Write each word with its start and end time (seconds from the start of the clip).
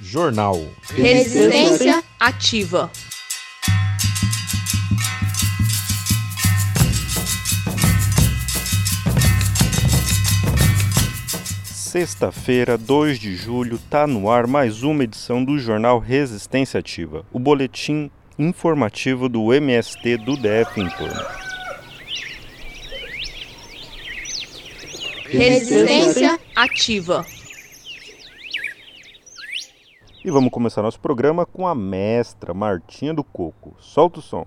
Jornal. 0.00 0.62
Resistência 0.94 2.02
ativa. 2.20 2.90
Sexta-feira, 11.64 12.76
2 12.76 13.18
de 13.18 13.34
julho, 13.34 13.78
tá 13.88 14.06
no 14.06 14.30
ar 14.30 14.46
mais 14.46 14.82
uma 14.82 15.02
edição 15.02 15.42
do 15.42 15.58
jornal 15.58 15.98
Resistência 15.98 16.78
Ativa, 16.78 17.24
o 17.32 17.38
boletim 17.38 18.10
informativo 18.38 19.30
do 19.30 19.50
MST 19.54 20.18
do 20.18 20.36
DF 20.36 20.78
em 20.78 20.90
torno. 20.90 21.24
Resistência 25.30 26.38
ativa. 26.54 27.24
E 30.26 30.30
vamos 30.32 30.50
começar 30.50 30.82
nosso 30.82 30.98
programa 30.98 31.46
com 31.46 31.68
a 31.68 31.72
mestra 31.72 32.52
Martinha 32.52 33.14
do 33.14 33.22
Coco. 33.22 33.76
Solta 33.78 34.18
o 34.18 34.22
som. 34.22 34.44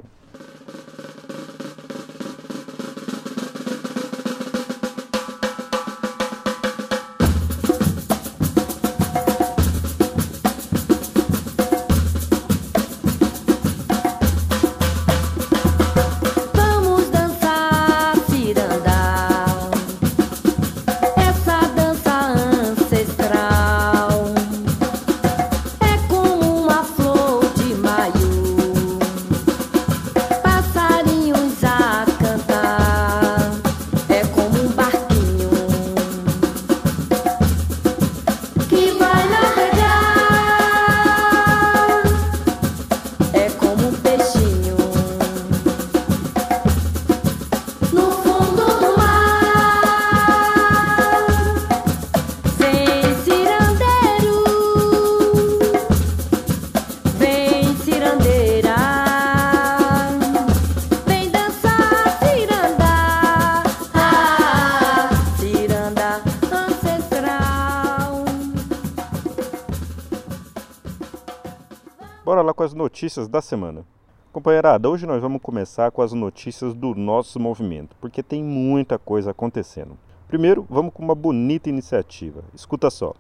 Notícias 73.00 73.30
da 73.30 73.42
semana. 73.42 73.86
Companheirada, 74.30 74.90
hoje 74.90 75.06
nós 75.06 75.22
vamos 75.22 75.42
começar 75.42 75.90
com 75.90 76.02
as 76.02 76.12
notícias 76.12 76.74
do 76.74 76.94
nosso 76.94 77.40
movimento, 77.40 77.96
porque 78.02 78.22
tem 78.22 78.44
muita 78.44 79.00
coisa 79.00 79.32
acontecendo. 79.32 79.98
Primeiro, 80.28 80.68
vamos 80.70 80.94
com 80.94 81.02
uma 81.02 81.16
bonita 81.16 81.70
iniciativa. 81.70 82.44
Escuta 82.54 82.90
só. 82.90 83.14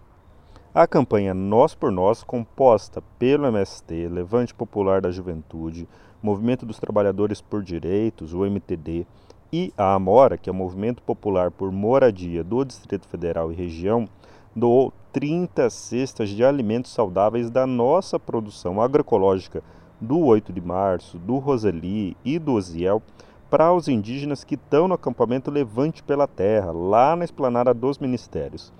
A 0.75 0.85
campanha 0.85 1.33
Nós 1.33 1.73
por 1.75 1.93
Nós, 1.93 2.23
composta 2.23 3.01
pelo 3.17 3.47
MST, 3.47 4.09
Levante 4.09 4.53
Popular 4.53 4.99
da 4.99 5.11
Juventude, 5.11 5.87
Movimento 6.21 6.65
dos 6.65 6.77
Trabalhadores 6.77 7.39
por 7.39 7.63
Direitos, 7.63 8.33
o 8.33 8.45
MTD, 8.45 9.07
e 9.51 9.71
a 9.77 9.93
Amora, 9.93 10.37
que 10.37 10.49
é 10.49 10.51
o 10.51 10.55
Movimento 10.55 11.01
Popular 11.01 11.51
por 11.51 11.71
Moradia 11.71 12.43
do 12.43 12.65
Distrito 12.65 13.07
Federal 13.07 13.49
e 13.49 13.55
Região, 13.55 14.09
doou 14.59 14.93
30 15.13 15.69
cestas 15.69 16.29
de 16.29 16.43
alimentos 16.43 16.91
saudáveis 16.91 17.49
da 17.49 17.65
nossa 17.65 18.19
produção 18.19 18.81
agroecológica 18.81 19.63
do 19.99 20.19
8 20.19 20.53
de 20.53 20.61
março, 20.61 21.17
do 21.17 21.37
Roseli 21.37 22.15
e 22.23 22.37
do 22.37 22.53
Oziel 22.53 23.01
para 23.49 23.73
os 23.73 23.87
indígenas 23.87 24.43
que 24.43 24.55
estão 24.55 24.87
no 24.87 24.93
acampamento 24.93 25.49
Levante 25.49 26.03
pela 26.03 26.27
Terra, 26.27 26.71
lá 26.71 27.15
na 27.15 27.25
esplanada 27.25 27.73
dos 27.73 27.97
Ministérios. 27.97 28.71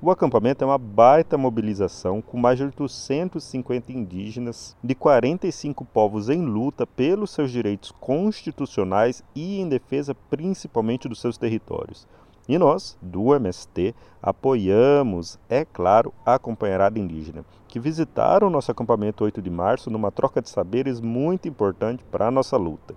O 0.00 0.10
acampamento 0.10 0.64
é 0.64 0.66
uma 0.66 0.78
baita 0.78 1.38
mobilização 1.38 2.20
com 2.20 2.36
mais 2.36 2.58
de 2.58 2.64
850 2.64 3.92
indígenas 3.92 4.76
de 4.82 4.94
45 4.94 5.84
povos 5.84 6.28
em 6.28 6.44
luta 6.44 6.86
pelos 6.86 7.30
seus 7.30 7.50
direitos 7.50 7.92
constitucionais 7.92 9.22
e 9.34 9.60
em 9.60 9.68
defesa 9.68 10.14
principalmente 10.28 11.08
dos 11.08 11.20
seus 11.20 11.38
territórios. 11.38 12.06
E 12.48 12.58
nós, 12.58 12.98
do 13.00 13.34
MST, 13.34 13.94
apoiamos, 14.20 15.38
é 15.48 15.64
claro, 15.64 16.12
a 16.26 16.38
companheirada 16.38 16.98
indígena, 16.98 17.44
que 17.68 17.78
visitaram 17.78 18.50
nosso 18.50 18.70
acampamento 18.70 19.24
8 19.24 19.40
de 19.40 19.48
março 19.48 19.90
numa 19.90 20.10
troca 20.10 20.42
de 20.42 20.50
saberes 20.50 21.00
muito 21.00 21.48
importante 21.48 22.04
para 22.10 22.26
a 22.26 22.30
nossa 22.30 22.56
luta. 22.56 22.94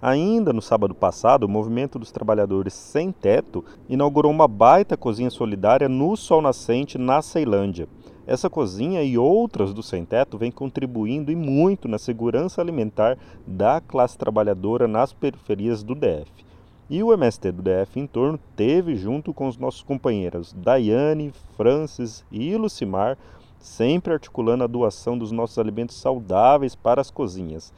Ainda 0.00 0.52
no 0.52 0.60
sábado 0.60 0.94
passado, 0.94 1.44
o 1.44 1.48
Movimento 1.48 1.96
dos 1.96 2.10
Trabalhadores 2.10 2.74
Sem 2.74 3.12
Teto 3.12 3.64
inaugurou 3.88 4.32
uma 4.32 4.48
baita 4.48 4.96
cozinha 4.96 5.30
solidária 5.30 5.88
no 5.88 6.16
Sol 6.16 6.42
Nascente, 6.42 6.98
na 6.98 7.22
Ceilândia. 7.22 7.88
Essa 8.26 8.50
cozinha 8.50 9.02
e 9.02 9.16
outras 9.16 9.72
do 9.72 9.82
Sem 9.82 10.04
Teto 10.04 10.36
vêm 10.36 10.50
contribuindo 10.50 11.30
e 11.30 11.36
muito 11.36 11.86
na 11.86 11.98
segurança 11.98 12.60
alimentar 12.60 13.16
da 13.46 13.80
classe 13.80 14.18
trabalhadora 14.18 14.88
nas 14.88 15.12
periferias 15.12 15.82
do 15.84 15.94
DF. 15.94 16.51
E 16.92 17.02
o 17.02 17.10
MST 17.10 17.52
do 17.52 17.62
DF 17.62 17.98
em 17.98 18.06
torno 18.06 18.38
teve, 18.54 18.96
junto 18.96 19.32
com 19.32 19.48
os 19.48 19.56
nossos 19.56 19.80
companheiros 19.80 20.52
Daiane, 20.52 21.32
Francis 21.56 22.22
e 22.30 22.54
Lucimar, 22.54 23.16
sempre 23.58 24.12
articulando 24.12 24.62
a 24.62 24.66
doação 24.66 25.16
dos 25.16 25.32
nossos 25.32 25.58
alimentos 25.58 25.96
saudáveis 25.96 26.74
para 26.74 27.00
as 27.00 27.10
cozinhas. 27.10 27.72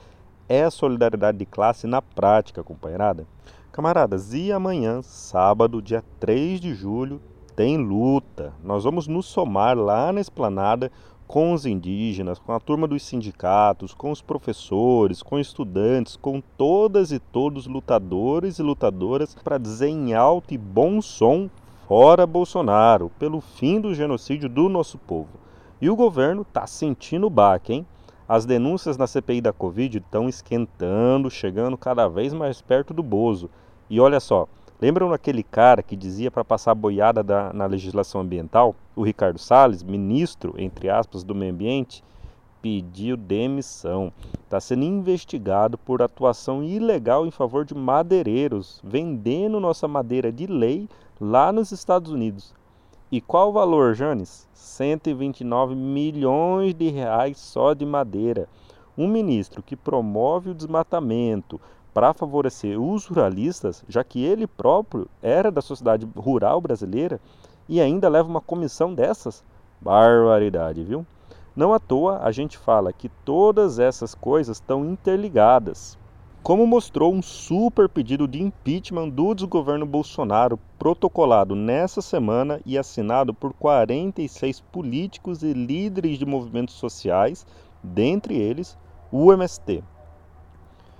É 0.48 0.64
a 0.64 0.70
solidariedade 0.70 1.38
de 1.38 1.46
classe 1.46 1.86
na 1.86 2.02
prática, 2.02 2.64
companheirada. 2.64 3.24
Camaradas, 3.70 4.34
e 4.34 4.50
amanhã, 4.50 5.00
sábado, 5.00 5.80
dia 5.80 6.02
3 6.18 6.60
de 6.60 6.74
julho, 6.74 7.22
tem 7.54 7.76
luta. 7.76 8.52
Nós 8.64 8.82
vamos 8.82 9.06
nos 9.06 9.26
somar 9.26 9.78
lá 9.78 10.12
na 10.12 10.20
esplanada 10.20 10.90
com 11.26 11.52
os 11.52 11.66
indígenas, 11.66 12.38
com 12.38 12.52
a 12.52 12.60
turma 12.60 12.86
dos 12.86 13.02
sindicatos, 13.02 13.94
com 13.94 14.10
os 14.10 14.20
professores, 14.20 15.22
com 15.22 15.38
estudantes, 15.38 16.16
com 16.16 16.40
todas 16.56 17.12
e 17.12 17.18
todos 17.18 17.66
lutadores 17.66 18.58
e 18.58 18.62
lutadoras 18.62 19.34
para 19.34 19.58
dizer 19.58 19.88
em 19.88 20.14
alto 20.14 20.54
e 20.54 20.58
bom 20.58 21.00
som 21.00 21.48
fora 21.86 22.26
Bolsonaro, 22.26 23.10
pelo 23.18 23.40
fim 23.40 23.80
do 23.80 23.94
genocídio 23.94 24.48
do 24.48 24.68
nosso 24.68 24.98
povo. 24.98 25.38
E 25.80 25.90
o 25.90 25.96
governo 25.96 26.42
está 26.42 26.66
sentindo 26.66 27.26
o 27.26 27.30
baque, 27.30 27.72
hein? 27.72 27.86
As 28.26 28.46
denúncias 28.46 28.96
na 28.96 29.06
CPI 29.06 29.42
da 29.42 29.52
Covid 29.52 29.98
estão 29.98 30.28
esquentando, 30.28 31.30
chegando 31.30 31.76
cada 31.76 32.08
vez 32.08 32.32
mais 32.32 32.62
perto 32.62 32.94
do 32.94 33.02
Bozo. 33.02 33.50
E 33.90 34.00
olha 34.00 34.18
só, 34.18 34.48
lembram 34.84 35.08
daquele 35.08 35.42
cara 35.42 35.82
que 35.82 35.96
dizia 35.96 36.30
para 36.30 36.44
passar 36.44 36.74
boiada 36.74 37.22
da, 37.22 37.50
na 37.54 37.64
legislação 37.64 38.20
ambiental? 38.20 38.76
O 38.94 39.02
Ricardo 39.02 39.38
Salles, 39.38 39.82
ministro, 39.82 40.54
entre 40.58 40.90
aspas, 40.90 41.24
do 41.24 41.34
meio 41.34 41.54
ambiente, 41.54 42.04
pediu 42.60 43.16
demissão. 43.16 44.12
Está 44.42 44.60
sendo 44.60 44.84
investigado 44.84 45.78
por 45.78 46.02
atuação 46.02 46.62
ilegal 46.62 47.26
em 47.26 47.30
favor 47.30 47.64
de 47.64 47.74
madeireiros, 47.74 48.78
vendendo 48.84 49.58
nossa 49.58 49.88
madeira 49.88 50.30
de 50.30 50.46
lei 50.46 50.86
lá 51.18 51.50
nos 51.50 51.72
Estados 51.72 52.12
Unidos. 52.12 52.54
E 53.10 53.22
qual 53.22 53.48
o 53.48 53.52
valor, 53.52 53.94
Janes? 53.94 54.46
129 54.52 55.74
milhões 55.74 56.74
de 56.74 56.90
reais 56.90 57.38
só 57.38 57.72
de 57.72 57.86
madeira. 57.86 58.46
Um 58.98 59.08
ministro 59.08 59.62
que 59.62 59.76
promove 59.76 60.50
o 60.50 60.54
desmatamento 60.54 61.58
para 61.94 62.12
favorecer 62.12 62.78
os 62.78 63.06
ruralistas, 63.06 63.84
já 63.88 64.02
que 64.02 64.22
ele 64.24 64.48
próprio 64.48 65.08
era 65.22 65.50
da 65.50 65.62
sociedade 65.62 66.06
rural 66.16 66.60
brasileira 66.60 67.20
e 67.68 67.80
ainda 67.80 68.08
leva 68.08 68.28
uma 68.28 68.40
comissão 68.40 68.92
dessas? 68.92 69.44
Barbaridade, 69.80 70.82
viu? 70.82 71.06
Não 71.54 71.72
à 71.72 71.78
toa 71.78 72.18
a 72.18 72.32
gente 72.32 72.58
fala 72.58 72.92
que 72.92 73.08
todas 73.24 73.78
essas 73.78 74.12
coisas 74.12 74.56
estão 74.56 74.84
interligadas. 74.84 75.96
Como 76.42 76.66
mostrou 76.66 77.14
um 77.14 77.22
super 77.22 77.88
pedido 77.88 78.26
de 78.26 78.42
impeachment 78.42 79.08
do 79.08 79.32
desgoverno 79.32 79.86
Bolsonaro, 79.86 80.58
protocolado 80.78 81.54
nessa 81.54 82.02
semana 82.02 82.60
e 82.66 82.76
assinado 82.76 83.32
por 83.32 83.54
46 83.54 84.60
políticos 84.60 85.42
e 85.42 85.52
líderes 85.52 86.18
de 86.18 86.26
movimentos 86.26 86.74
sociais, 86.74 87.46
dentre 87.82 88.36
eles 88.36 88.76
o 89.12 89.32
MST. 89.32 89.82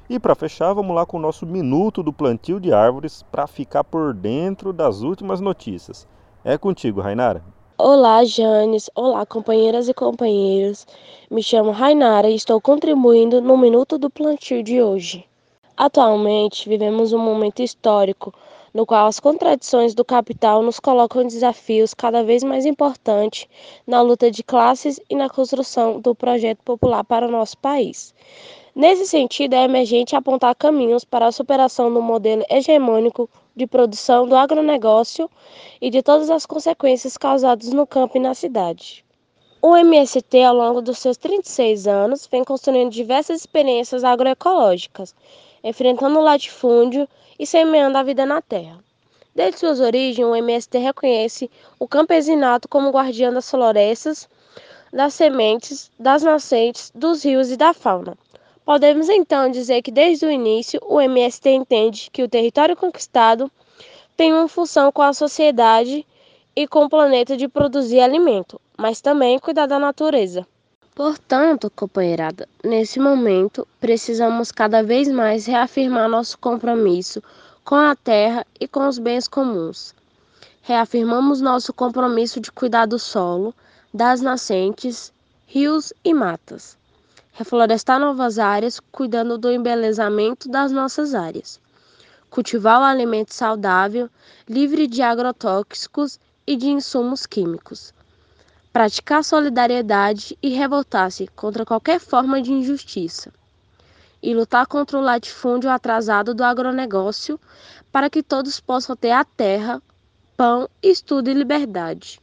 E 0.08 0.18
para 0.18 0.34
fechar, 0.34 0.74
vamos 0.74 0.94
lá 0.94 1.06
com 1.06 1.16
o 1.16 1.20
nosso 1.20 1.46
minuto 1.46 2.02
do 2.02 2.12
plantio 2.12 2.60
de 2.60 2.74
árvores 2.74 3.22
para 3.32 3.46
ficar 3.46 3.82
por 3.82 4.12
dentro 4.12 4.70
das 4.70 5.00
últimas 5.00 5.40
notícias. 5.40 6.06
É 6.44 6.58
contigo, 6.58 7.00
Rainara. 7.00 7.42
Olá, 7.78 8.22
Janes. 8.22 8.90
Olá, 8.94 9.24
companheiras 9.24 9.88
e 9.88 9.94
companheiros. 9.94 10.86
Me 11.30 11.42
chamo 11.42 11.70
Rainara 11.70 12.28
e 12.28 12.34
estou 12.34 12.60
contribuindo 12.60 13.40
no 13.40 13.56
Minuto 13.56 13.96
do 13.96 14.10
Plantio 14.10 14.62
de 14.62 14.82
hoje. 14.82 15.24
Atualmente, 15.74 16.68
vivemos 16.68 17.14
um 17.14 17.18
momento 17.18 17.62
histórico 17.62 18.32
no 18.74 18.84
qual 18.84 19.06
as 19.06 19.18
contradições 19.18 19.94
do 19.94 20.04
capital 20.04 20.60
nos 20.62 20.78
colocam 20.78 21.24
desafios 21.26 21.94
cada 21.94 22.22
vez 22.22 22.42
mais 22.42 22.66
importantes 22.66 23.48
na 23.86 24.02
luta 24.02 24.30
de 24.30 24.42
classes 24.42 25.00
e 25.08 25.14
na 25.14 25.30
construção 25.30 25.98
do 25.98 26.14
projeto 26.14 26.58
popular 26.62 27.04
para 27.04 27.26
o 27.26 27.30
nosso 27.30 27.56
país. 27.56 28.12
Nesse 28.76 29.06
sentido, 29.06 29.54
é 29.54 29.62
emergente 29.62 30.16
apontar 30.16 30.52
caminhos 30.56 31.04
para 31.04 31.26
a 31.26 31.32
superação 31.32 31.94
do 31.94 32.02
modelo 32.02 32.44
hegemônico 32.50 33.30
de 33.54 33.68
produção 33.68 34.26
do 34.26 34.34
agronegócio 34.34 35.30
e 35.80 35.90
de 35.90 36.02
todas 36.02 36.28
as 36.28 36.44
consequências 36.44 37.16
causadas 37.16 37.72
no 37.72 37.86
campo 37.86 38.16
e 38.16 38.20
na 38.20 38.34
cidade. 38.34 39.04
O 39.62 39.76
MST, 39.76 40.42
ao 40.42 40.56
longo 40.56 40.82
dos 40.82 40.98
seus 40.98 41.16
36 41.16 41.86
anos, 41.86 42.26
vem 42.26 42.42
construindo 42.42 42.90
diversas 42.90 43.42
experiências 43.42 44.02
agroecológicas, 44.02 45.14
enfrentando 45.62 46.18
o 46.18 46.22
latifúndio 46.22 47.08
e 47.38 47.46
semeando 47.46 47.96
a 47.96 48.02
vida 48.02 48.26
na 48.26 48.42
terra. 48.42 48.82
Desde 49.32 49.60
suas 49.60 49.78
origens, 49.78 50.26
o 50.26 50.34
MST 50.34 50.78
reconhece 50.78 51.48
o 51.78 51.86
campesinato 51.86 52.68
como 52.68 52.90
guardião 52.90 53.32
das 53.32 53.48
florestas, 53.48 54.28
das 54.92 55.14
sementes, 55.14 55.92
das 55.96 56.24
nascentes, 56.24 56.90
dos 56.92 57.24
rios 57.24 57.52
e 57.52 57.56
da 57.56 57.72
fauna. 57.72 58.18
Podemos 58.64 59.11
então 59.11 59.50
dizer 59.50 59.82
que 59.82 59.90
desde 59.90 60.25
o 60.25 60.31
início 60.31 60.81
o 60.87 60.99
MST 60.99 61.50
entende 61.50 62.08
que 62.11 62.22
o 62.22 62.28
território 62.28 62.75
conquistado 62.75 63.50
tem 64.16 64.32
uma 64.32 64.49
função 64.49 64.90
com 64.90 65.02
a 65.02 65.12
sociedade 65.12 66.06
e 66.56 66.66
com 66.66 66.84
o 66.84 66.88
planeta 66.88 67.37
de 67.37 67.46
produzir 67.46 68.00
alimento, 68.00 68.58
mas 68.76 69.02
também 69.02 69.38
cuidar 69.38 69.66
da 69.66 69.78
natureza. 69.78 70.46
Portanto, 70.94 71.70
companheirada, 71.75 72.49
nesse 72.64 72.99
momento 72.99 73.69
precisamos 73.81 74.50
cada 74.50 74.82
vez 74.82 75.08
mais 75.08 75.44
reafirmar 75.44 76.08
nosso 76.08 76.38
compromisso 76.38 77.22
com 77.64 77.75
a 77.75 77.94
terra 77.94 78.46
e 78.58 78.67
com 78.67 78.88
os 78.88 78.99
bens 78.99 79.28
comuns. 79.28 79.94
Reafirmamos 80.62 81.43
nosso 81.43 81.70
compromisso 81.75 82.40
de 82.40 82.50
cuidar 82.50 82.87
do 82.87 82.99
solo, 82.99 83.55
das 83.93 84.22
nascentes, 84.22 85.12
rios 85.46 85.93
e 86.02 86.14
matas. 86.14 86.78
Reflorestar 87.34 88.00
novas 88.00 88.38
áreas, 88.38 88.81
cuidando 88.90 89.36
do 89.36 89.50
embelezamento 89.50 90.48
das 90.48 90.72
nossas 90.72 91.14
áreas. 91.14 91.60
Cultivar 92.31 92.81
o 92.81 92.84
alimento 92.84 93.34
saudável, 93.34 94.08
livre 94.48 94.86
de 94.86 95.02
agrotóxicos 95.02 96.19
e 96.46 96.56
de 96.56 96.69
insumos 96.69 97.26
químicos 97.26 97.92
praticar 98.75 99.22
solidariedade 99.22 100.36
e 100.42 100.48
revoltar-se 100.48 101.28
contra 101.28 101.64
qualquer 101.64 102.00
forma 102.00 102.42
de 102.42 102.52
injustiça, 102.52 103.32
e 104.20 104.34
lutar 104.34 104.66
contra 104.66 104.98
o 104.98 105.00
latifúndio 105.00 105.70
atrasado 105.70 106.34
do 106.34 106.42
agronegócio 106.42 107.38
para 107.92 108.10
que 108.10 108.20
todos 108.20 108.58
possam 108.58 108.96
ter 108.96 109.12
a 109.12 109.25
terra, 109.25 109.81
pão, 110.36 110.69
estudo 110.82 111.31
e 111.31 111.34
liberdade. 111.34 112.20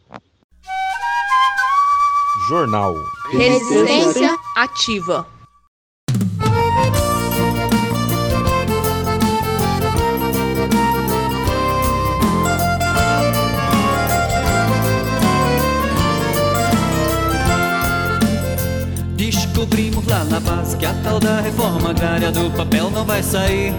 Jornal 2.52 2.94
Resistência 3.32 4.38
ativa. 4.58 5.26
Descobrimos 19.16 20.06
lá 20.06 20.26
na 20.26 20.42
base 20.42 20.76
que 20.76 20.86
a 20.86 20.94
tal 21.06 21.22
da 21.22 21.40
reforma 21.40 21.92
agrária 21.92 22.34
do 22.34 22.52
papel 22.52 22.92
não 22.92 23.06
vai 23.06 23.24
sair. 23.24 23.74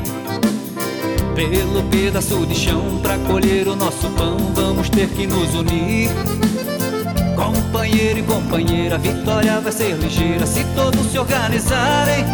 Pelo 1.34 1.82
pedaço 1.90 2.46
de 2.46 2.54
chão 2.54 3.00
pra 3.02 3.19
colher 3.19 3.69
o 3.69 3.76
nosso 3.76 4.08
pão, 4.12 4.38
vamos 4.54 4.88
ter 4.88 5.10
que 5.10 5.26
nos 5.26 5.54
unir. 5.54 6.08
Companheiro 7.43 8.21
e 8.21 8.23
companheira, 8.23 8.94
a 8.94 8.99
vitória 8.99 9.61
vai 9.61 9.73
ser 9.73 9.97
ligeira 9.97 10.47
se 10.47 10.62
todos 10.77 11.11
se 11.11 11.19
organizarem. 11.19 12.25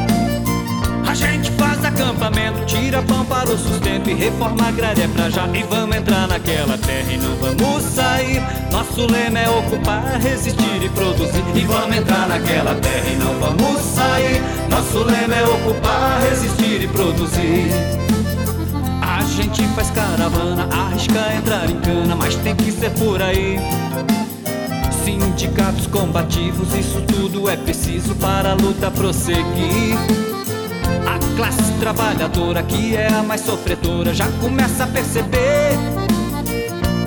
A 1.08 1.14
gente 1.14 1.50
faz 1.52 1.82
acampamento, 1.82 2.62
tira 2.66 3.02
pão 3.02 3.24
para 3.24 3.48
o 3.48 3.56
sustento 3.56 4.10
e 4.10 4.14
reforma 4.14 4.68
agrária 4.68 5.04
é 5.04 5.08
pra 5.08 5.30
já. 5.30 5.48
E 5.48 5.62
vamos 5.62 5.96
entrar 5.96 6.28
naquela 6.28 6.76
terra 6.76 7.10
e 7.10 7.16
não 7.16 7.34
vamos 7.36 7.82
sair. 7.84 8.42
Nosso 8.70 9.10
lema 9.10 9.38
é 9.38 9.48
ocupar, 9.48 10.20
resistir 10.20 10.82
e 10.84 10.88
produzir. 10.90 11.42
E 11.54 11.60
vamos 11.60 11.96
entrar 11.96 12.28
naquela 12.28 12.74
terra 12.74 13.08
e 13.10 13.16
não 13.16 13.32
vamos 13.40 13.80
sair. 13.80 14.42
Nosso 14.68 14.98
lema 15.04 15.34
é 15.34 15.44
ocupar, 15.44 16.20
resistir 16.20 16.82
e 16.82 16.86
produzir. 16.86 17.70
A 19.00 19.22
gente 19.22 19.62
faz 19.68 19.90
caravana, 19.90 20.68
arrisca 20.70 21.32
entrar 21.34 21.70
em 21.70 21.80
cana, 21.80 22.14
mas 22.14 22.36
tem 22.36 22.54
que 22.54 22.70
ser 22.70 22.90
por 22.90 23.22
aí. 23.22 23.58
Sindicatos 25.08 25.86
combativos, 25.86 26.74
isso 26.74 27.00
tudo 27.00 27.48
é 27.48 27.56
preciso 27.56 28.14
para 28.16 28.50
a 28.50 28.54
luta 28.54 28.90
prosseguir. 28.90 29.96
A 31.06 31.18
classe 31.34 31.72
trabalhadora, 31.80 32.62
que 32.62 32.94
é 32.94 33.08
a 33.08 33.22
mais 33.22 33.40
sofredora, 33.40 34.12
já 34.12 34.26
começa 34.32 34.84
a 34.84 34.86
perceber 34.86 35.78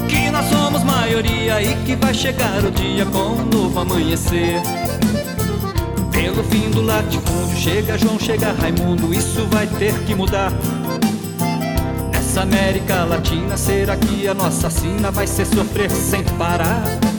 que 0.10 0.32
nós 0.32 0.48
somos 0.48 0.84
maioria 0.84 1.62
e 1.62 1.76
que 1.86 1.96
vai 1.96 2.12
chegar 2.12 2.66
o 2.66 2.72
dia 2.72 3.06
com 3.06 3.20
um 3.20 3.46
novo 3.46 3.80
amanhecer. 3.80 4.60
Pelo 6.12 6.44
fim 6.46 6.72
do 6.72 6.82
latifúndio, 6.82 7.56
chega 7.56 8.00
João, 8.00 8.18
chega 8.18 8.52
Raimundo, 8.52 9.14
isso 9.14 9.46
vai 9.52 9.68
ter 9.68 9.94
que 10.06 10.16
mudar. 10.16 10.52
Nessa 12.12 12.42
América 12.42 13.04
Latina, 13.04 13.56
será 13.56 13.96
que 13.96 14.28
a 14.28 14.34
nossa 14.34 14.72
sina 14.72 15.12
vai 15.12 15.28
ser 15.28 15.46
sofrer 15.46 15.92
sem 15.92 16.24
parar? 16.40 17.11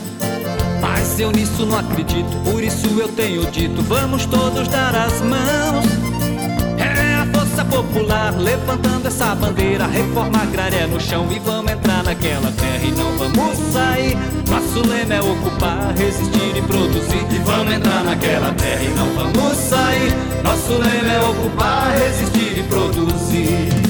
Mas 1.03 1.19
eu 1.19 1.31
nisso 1.33 1.65
não 1.65 1.77
acredito, 1.77 2.31
por 2.49 2.63
isso 2.63 2.87
eu 2.97 3.09
tenho 3.09 3.45
dito: 3.51 3.81
vamos 3.81 4.25
todos 4.25 4.69
dar 4.69 4.95
as 4.95 5.19
mãos. 5.19 5.85
É 6.77 7.15
a 7.15 7.27
força 7.37 7.65
popular 7.65 8.33
levantando 8.39 9.09
essa 9.09 9.35
bandeira, 9.35 9.85
reforma 9.85 10.41
agrária 10.41 10.87
no 10.87 11.01
chão 11.01 11.27
e 11.29 11.39
vamos 11.39 11.73
entrar 11.73 12.05
naquela 12.05 12.49
terra 12.53 12.85
e 12.85 12.91
não 12.91 13.17
vamos 13.17 13.57
sair. 13.73 14.17
Nosso 14.49 14.87
lema 14.87 15.15
é 15.15 15.21
ocupar, 15.21 15.93
resistir 15.93 16.55
e 16.55 16.61
produzir. 16.61 17.27
E 17.35 17.39
vamos 17.39 17.73
entrar 17.73 18.03
naquela 18.05 18.53
terra 18.53 18.83
e 18.83 18.89
não 18.95 19.13
vamos 19.13 19.57
sair. 19.57 20.13
Nosso 20.41 20.71
lema 20.71 21.11
é 21.11 21.19
ocupar, 21.19 21.91
resistir 21.97 22.59
e 22.59 22.63
produzir. 22.63 23.82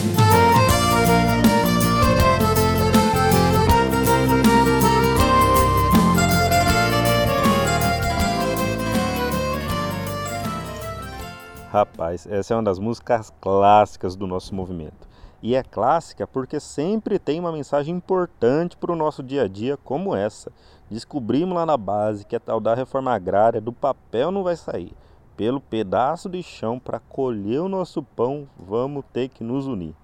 Rapaz, 11.74 12.28
essa 12.28 12.54
é 12.54 12.56
uma 12.56 12.62
das 12.62 12.78
músicas 12.78 13.34
clássicas 13.42 14.16
do 14.16 14.28
nosso 14.28 14.54
movimento. 14.54 15.08
E 15.42 15.56
é 15.56 15.64
clássica 15.64 16.28
porque 16.28 16.60
sempre 16.60 17.18
tem 17.18 17.40
uma 17.40 17.52
mensagem 17.52 17.96
importante 17.96 18.78
para 18.78 18.92
o 18.92 18.96
nosso 18.96 19.24
dia 19.24 19.42
a 19.42 19.48
dia, 19.48 19.76
como 19.76 20.16
essa. 20.16 20.52
Descobrimos 20.88 21.56
lá 21.56 21.66
na 21.66 21.76
base 21.76 22.28
que 22.28 22.36
a 22.36 22.40
tal 22.40 22.60
da 22.60 22.76
reforma 22.76 23.12
agrária 23.12 23.60
do 23.60 23.74
papel 23.74 24.30
não 24.30 24.44
vai 24.44 24.56
sair. 24.56 24.94
Pelo 25.36 25.60
pedaço 25.60 26.30
de 26.30 26.44
chão 26.44 26.78
para 26.78 27.00
colher 27.00 27.62
o 27.62 27.68
nosso 27.68 28.04
pão, 28.04 28.48
vamos 28.56 29.04
ter 29.12 29.30
que 29.30 29.44
nos 29.44 29.66
unir. 29.66 29.96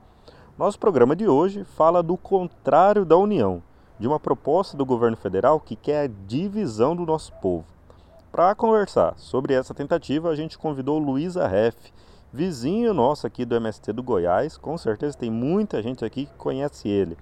Nosso 0.58 0.80
programa 0.80 1.16
de 1.16 1.28
hoje 1.28 1.64
fala 1.64 2.02
do 2.02 2.18
contrário 2.18 3.06
da 3.06 3.16
união, 3.16 3.62
de 4.00 4.08
uma 4.08 4.20
proposta 4.20 4.76
do 4.76 4.88
governo 4.88 5.18
federal 5.18 5.60
que 5.60 5.76
quer 5.76 6.06
a 6.06 6.12
divisão 6.26 6.96
do 6.96 7.06
nosso 7.06 7.32
povo. 7.34 7.79
Para 8.32 8.54
conversar 8.54 9.16
sobre 9.18 9.56
essa 9.56 9.74
tentativa, 9.74 10.30
a 10.30 10.36
gente 10.36 10.58
convidou 10.58 11.00
Luísa 11.00 11.48
Ref, 11.48 11.76
vizinho 12.32 12.94
nosso 12.94 13.26
aqui 13.26 13.44
do 13.44 13.56
MST 13.56 13.92
do 13.92 14.04
Goiás. 14.04 14.56
Com 14.56 14.78
certeza 14.78 15.18
tem 15.18 15.32
muita 15.32 15.82
gente 15.82 16.06
aqui 16.06 16.28
que 16.28 16.36
conhece 16.36 16.88
ele. 16.88 17.18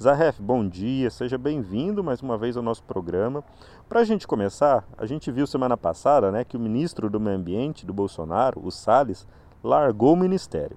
Zahef, 0.00 0.40
bom 0.40 0.66
dia, 0.66 1.10
seja 1.10 1.38
bem-vindo 1.38 2.04
mais 2.04 2.20
uma 2.20 2.36
vez 2.36 2.58
ao 2.58 2.62
nosso 2.62 2.82
programa. 2.82 3.42
Para 3.88 4.00
a 4.00 4.04
gente 4.04 4.26
começar, 4.26 4.84
a 4.98 5.06
gente 5.06 5.30
viu 5.30 5.46
semana 5.46 5.78
passada 5.78 6.30
né, 6.30 6.44
que 6.44 6.58
o 6.58 6.60
ministro 6.60 7.08
do 7.08 7.18
Meio 7.18 7.36
Ambiente 7.36 7.86
do 7.86 7.92
Bolsonaro, 7.92 8.60
o 8.62 8.70
Salles, 8.70 9.26
largou 9.64 10.12
o 10.12 10.16
ministério. 10.16 10.76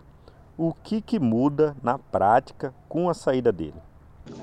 O 0.57 0.73
que, 0.73 1.01
que 1.01 1.19
muda 1.19 1.75
na 1.83 1.97
prática 1.99 2.73
com 2.87 3.09
a 3.09 3.13
saída 3.13 3.51
dele? 3.51 3.75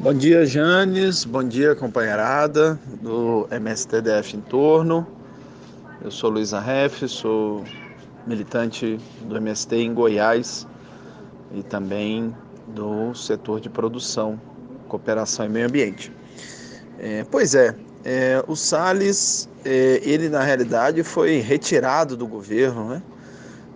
Bom 0.00 0.12
dia, 0.12 0.44
Janes. 0.44 1.24
Bom 1.24 1.42
dia, 1.42 1.74
companheirada 1.74 2.78
do 3.00 3.48
MSTDF 3.50 4.36
em 4.36 4.40
torno. 4.40 5.19
Eu 6.02 6.10
sou 6.10 6.30
Luiz 6.30 6.54
Arref, 6.54 7.06
sou 7.06 7.62
militante 8.26 8.98
do 9.24 9.36
MST 9.36 9.76
em 9.76 9.92
Goiás 9.92 10.66
e 11.52 11.62
também 11.62 12.34
do 12.68 13.14
setor 13.14 13.60
de 13.60 13.68
produção, 13.68 14.40
cooperação 14.88 15.44
e 15.44 15.50
meio 15.50 15.66
ambiente. 15.66 16.10
É, 16.98 17.26
pois 17.30 17.54
é, 17.54 17.76
é, 18.02 18.42
o 18.48 18.56
Salles, 18.56 19.46
é, 19.62 20.00
ele 20.02 20.30
na 20.30 20.42
realidade 20.42 21.02
foi 21.02 21.36
retirado 21.36 22.16
do 22.16 22.26
governo, 22.26 22.88
né? 22.88 23.02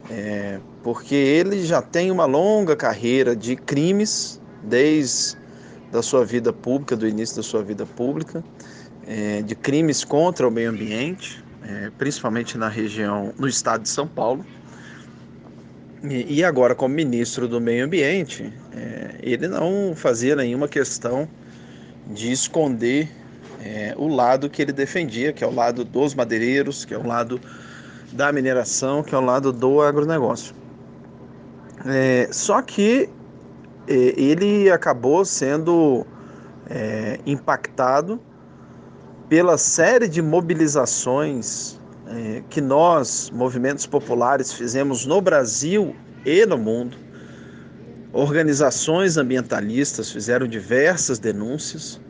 É, 0.09 0.61
porque 0.83 1.15
ele 1.15 1.63
já 1.63 1.83
tem 1.83 2.11
uma 2.11 2.25
longa 2.25 2.75
carreira 2.75 3.37
de 3.37 3.55
crimes 3.55 4.41
desde 4.63 5.37
da 5.93 6.01
sua 6.01 6.25
vida 6.25 6.55
pública, 6.55 6.97
do 6.97 7.07
início 7.07 7.37
da 7.37 7.43
sua 7.43 7.63
vida 7.63 7.85
pública, 7.85 8.43
é, 9.07 9.43
de 9.43 9.55
crimes 9.55 10.05
contra 10.05 10.49
o 10.49 10.51
meio 10.51 10.71
ambiente, 10.71 11.44
é, 11.67 11.91
principalmente 11.97 12.59
na 12.59 12.69
região, 12.69 13.33
no 13.39 13.49
estado 13.49 13.83
de 13.83 13.89
São 13.89 14.07
Paulo. 14.07 14.45
E, 16.03 16.39
e 16.41 16.45
agora, 16.45 16.75
como 16.75 16.95
ministro 16.95 17.49
do 17.49 17.61
meio 17.61 17.85
ambiente, 17.85 18.53
é, 18.73 19.17
ele 19.23 19.49
não 19.49 19.95
fazia 19.97 20.37
nenhuma 20.37 20.69
questão 20.69 21.29
de 22.07 22.31
esconder 22.31 23.09
é, 23.63 23.95
o 23.97 24.09
lado 24.09 24.51
que 24.51 24.61
ele 24.61 24.73
defendia, 24.73 25.33
que 25.33 25.43
é 25.43 25.47
o 25.47 25.55
lado 25.55 25.85
dos 25.85 26.15
madeireiros, 26.15 26.85
que 26.85 26.93
é 26.93 26.99
o 26.99 27.07
lado 27.07 27.41
da 28.13 28.31
mineração, 28.31 29.03
que 29.03 29.15
é 29.15 29.19
o 29.19 29.23
lado 29.23 29.53
do 29.53 29.81
agronegócio. 29.81 30.55
É, 31.87 32.29
só 32.31 32.61
que 32.61 33.09
é, 33.89 33.95
ele 33.95 34.71
acabou 34.71 35.25
sendo 35.25 36.07
é, 36.69 37.19
impactado 37.27 38.21
pela 39.35 39.59
série 39.59 40.07
de 40.07 40.23
mobilizações 40.23 41.77
é, 42.07 42.45
que 42.49 42.61
nós, 42.61 43.33
movimentos 43.35 43.85
populares, 43.85 44.53
fizemos 44.53 45.07
no 45.07 45.21
Brasil 45.21 45.97
e 46.25 46.47
no 46.47 46.57
mundo. 46.57 46.97
Organizações 48.13 49.17
ambientalistas 49.17 50.09
fizeram 50.09 50.47
diversas 50.47 51.19
denúncias 51.19 52.01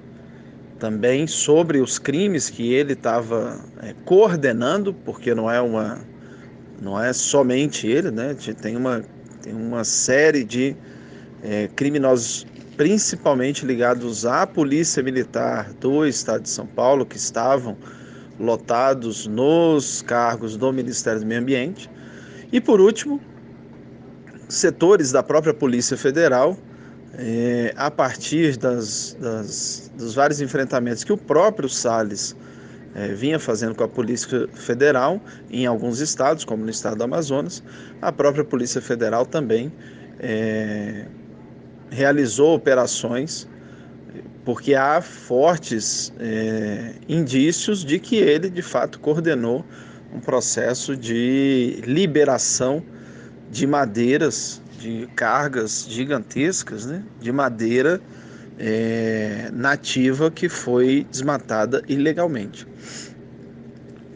também 0.78 1.26
sobre 1.26 1.80
os 1.80 1.98
crimes 1.98 2.50
que 2.50 2.74
ele 2.74 2.92
estava 2.92 3.58
é, 3.80 3.94
coordenando, 4.04 4.92
porque 4.92 5.34
não 5.34 5.50
é 5.50 5.62
uma 5.62 5.98
não 6.78 7.02
é 7.02 7.10
somente 7.14 7.86
ele, 7.86 8.10
né? 8.10 8.36
Tem 8.60 8.76
uma 8.76 9.02
tem 9.40 9.54
uma 9.54 9.82
série 9.82 10.44
de 10.44 10.76
é, 11.42 11.70
criminosos, 11.74 12.46
principalmente 12.76 13.64
ligados 13.64 14.26
à 14.26 14.46
polícia 14.46 15.02
militar 15.02 15.72
do 15.74 16.06
Estado 16.06 16.42
de 16.42 16.50
São 16.50 16.66
Paulo, 16.66 17.06
que 17.06 17.16
estavam 17.16 17.76
lotados 18.38 19.26
nos 19.26 20.02
cargos 20.02 20.56
do 20.56 20.72
Ministério 20.72 21.20
do 21.20 21.26
Meio 21.26 21.40
Ambiente. 21.40 21.90
E 22.52 22.60
por 22.60 22.80
último, 22.80 23.20
setores 24.48 25.12
da 25.12 25.22
própria 25.22 25.54
Polícia 25.54 25.96
Federal 25.96 26.56
é, 27.16 27.72
a 27.76 27.90
partir 27.90 28.56
das, 28.56 29.16
das, 29.20 29.90
dos 29.96 30.14
vários 30.14 30.40
enfrentamentos 30.40 31.04
que 31.04 31.12
o 31.12 31.16
próprio 31.16 31.68
Salles 31.68 32.34
é, 32.94 33.08
vinha 33.08 33.38
fazendo 33.38 33.74
com 33.74 33.84
a 33.84 33.88
Polícia 33.88 34.48
Federal 34.52 35.20
em 35.50 35.66
alguns 35.66 36.00
estados, 36.00 36.44
como 36.44 36.64
no 36.64 36.70
estado 36.70 36.96
do 36.96 37.04
Amazonas, 37.04 37.62
a 38.02 38.10
própria 38.10 38.44
Polícia 38.44 38.80
Federal 38.80 39.24
também 39.24 39.72
é, 40.18 41.06
realizou 41.90 42.54
operações 42.54 43.48
porque 44.44 44.74
há 44.74 45.00
fortes 45.00 46.12
é, 46.18 46.94
indícios 47.08 47.84
de 47.84 47.98
que 47.98 48.16
ele 48.16 48.50
de 48.50 48.62
fato 48.62 49.00
coordenou 49.00 49.64
um 50.14 50.20
processo 50.20 50.96
de 50.96 51.82
liberação 51.86 52.82
de 53.50 53.66
madeiras 53.66 54.60
de 54.78 55.08
cargas 55.16 55.86
gigantescas 55.88 56.84
né, 56.84 57.02
de 57.20 57.32
madeira 57.32 58.00
é, 58.58 59.50
nativa 59.52 60.30
que 60.30 60.48
foi 60.48 61.06
desmatada 61.10 61.82
ilegalmente. 61.88 62.66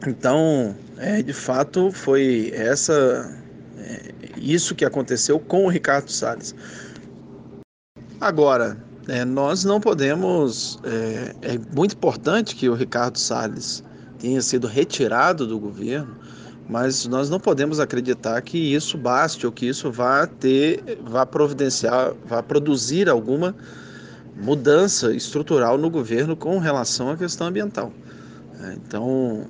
Então, 0.06 0.76
é, 0.98 1.22
de 1.22 1.32
fato, 1.32 1.90
foi 1.90 2.52
essa 2.54 3.34
é, 3.78 4.12
isso 4.36 4.74
que 4.74 4.84
aconteceu 4.84 5.40
com 5.40 5.64
o 5.64 5.68
Ricardo 5.68 6.10
Salles. 6.10 6.54
Agora, 8.20 8.76
é, 9.06 9.24
nós 9.24 9.64
não 9.64 9.80
podemos. 9.80 10.78
É, 10.84 11.54
é 11.54 11.58
muito 11.74 11.94
importante 11.94 12.54
que 12.54 12.68
o 12.68 12.74
Ricardo 12.74 13.18
Salles 13.18 13.82
tenha 14.18 14.42
sido 14.42 14.66
retirado 14.66 15.46
do 15.46 15.58
governo 15.58 16.16
mas 16.68 17.06
nós 17.06 17.30
não 17.30 17.40
podemos 17.40 17.80
acreditar 17.80 18.40
que 18.42 18.58
isso 18.58 18.98
baste 18.98 19.46
ou 19.46 19.52
que 19.52 19.66
isso 19.66 19.90
vá 19.90 20.26
ter, 20.26 20.98
vá 21.02 21.24
providenciar, 21.24 22.12
vá 22.26 22.42
produzir 22.42 23.08
alguma 23.08 23.54
mudança 24.36 25.12
estrutural 25.12 25.78
no 25.78 25.88
governo 25.88 26.36
com 26.36 26.58
relação 26.58 27.10
à 27.10 27.16
questão 27.16 27.46
ambiental. 27.46 27.90
É, 28.60 28.74
então, 28.74 29.46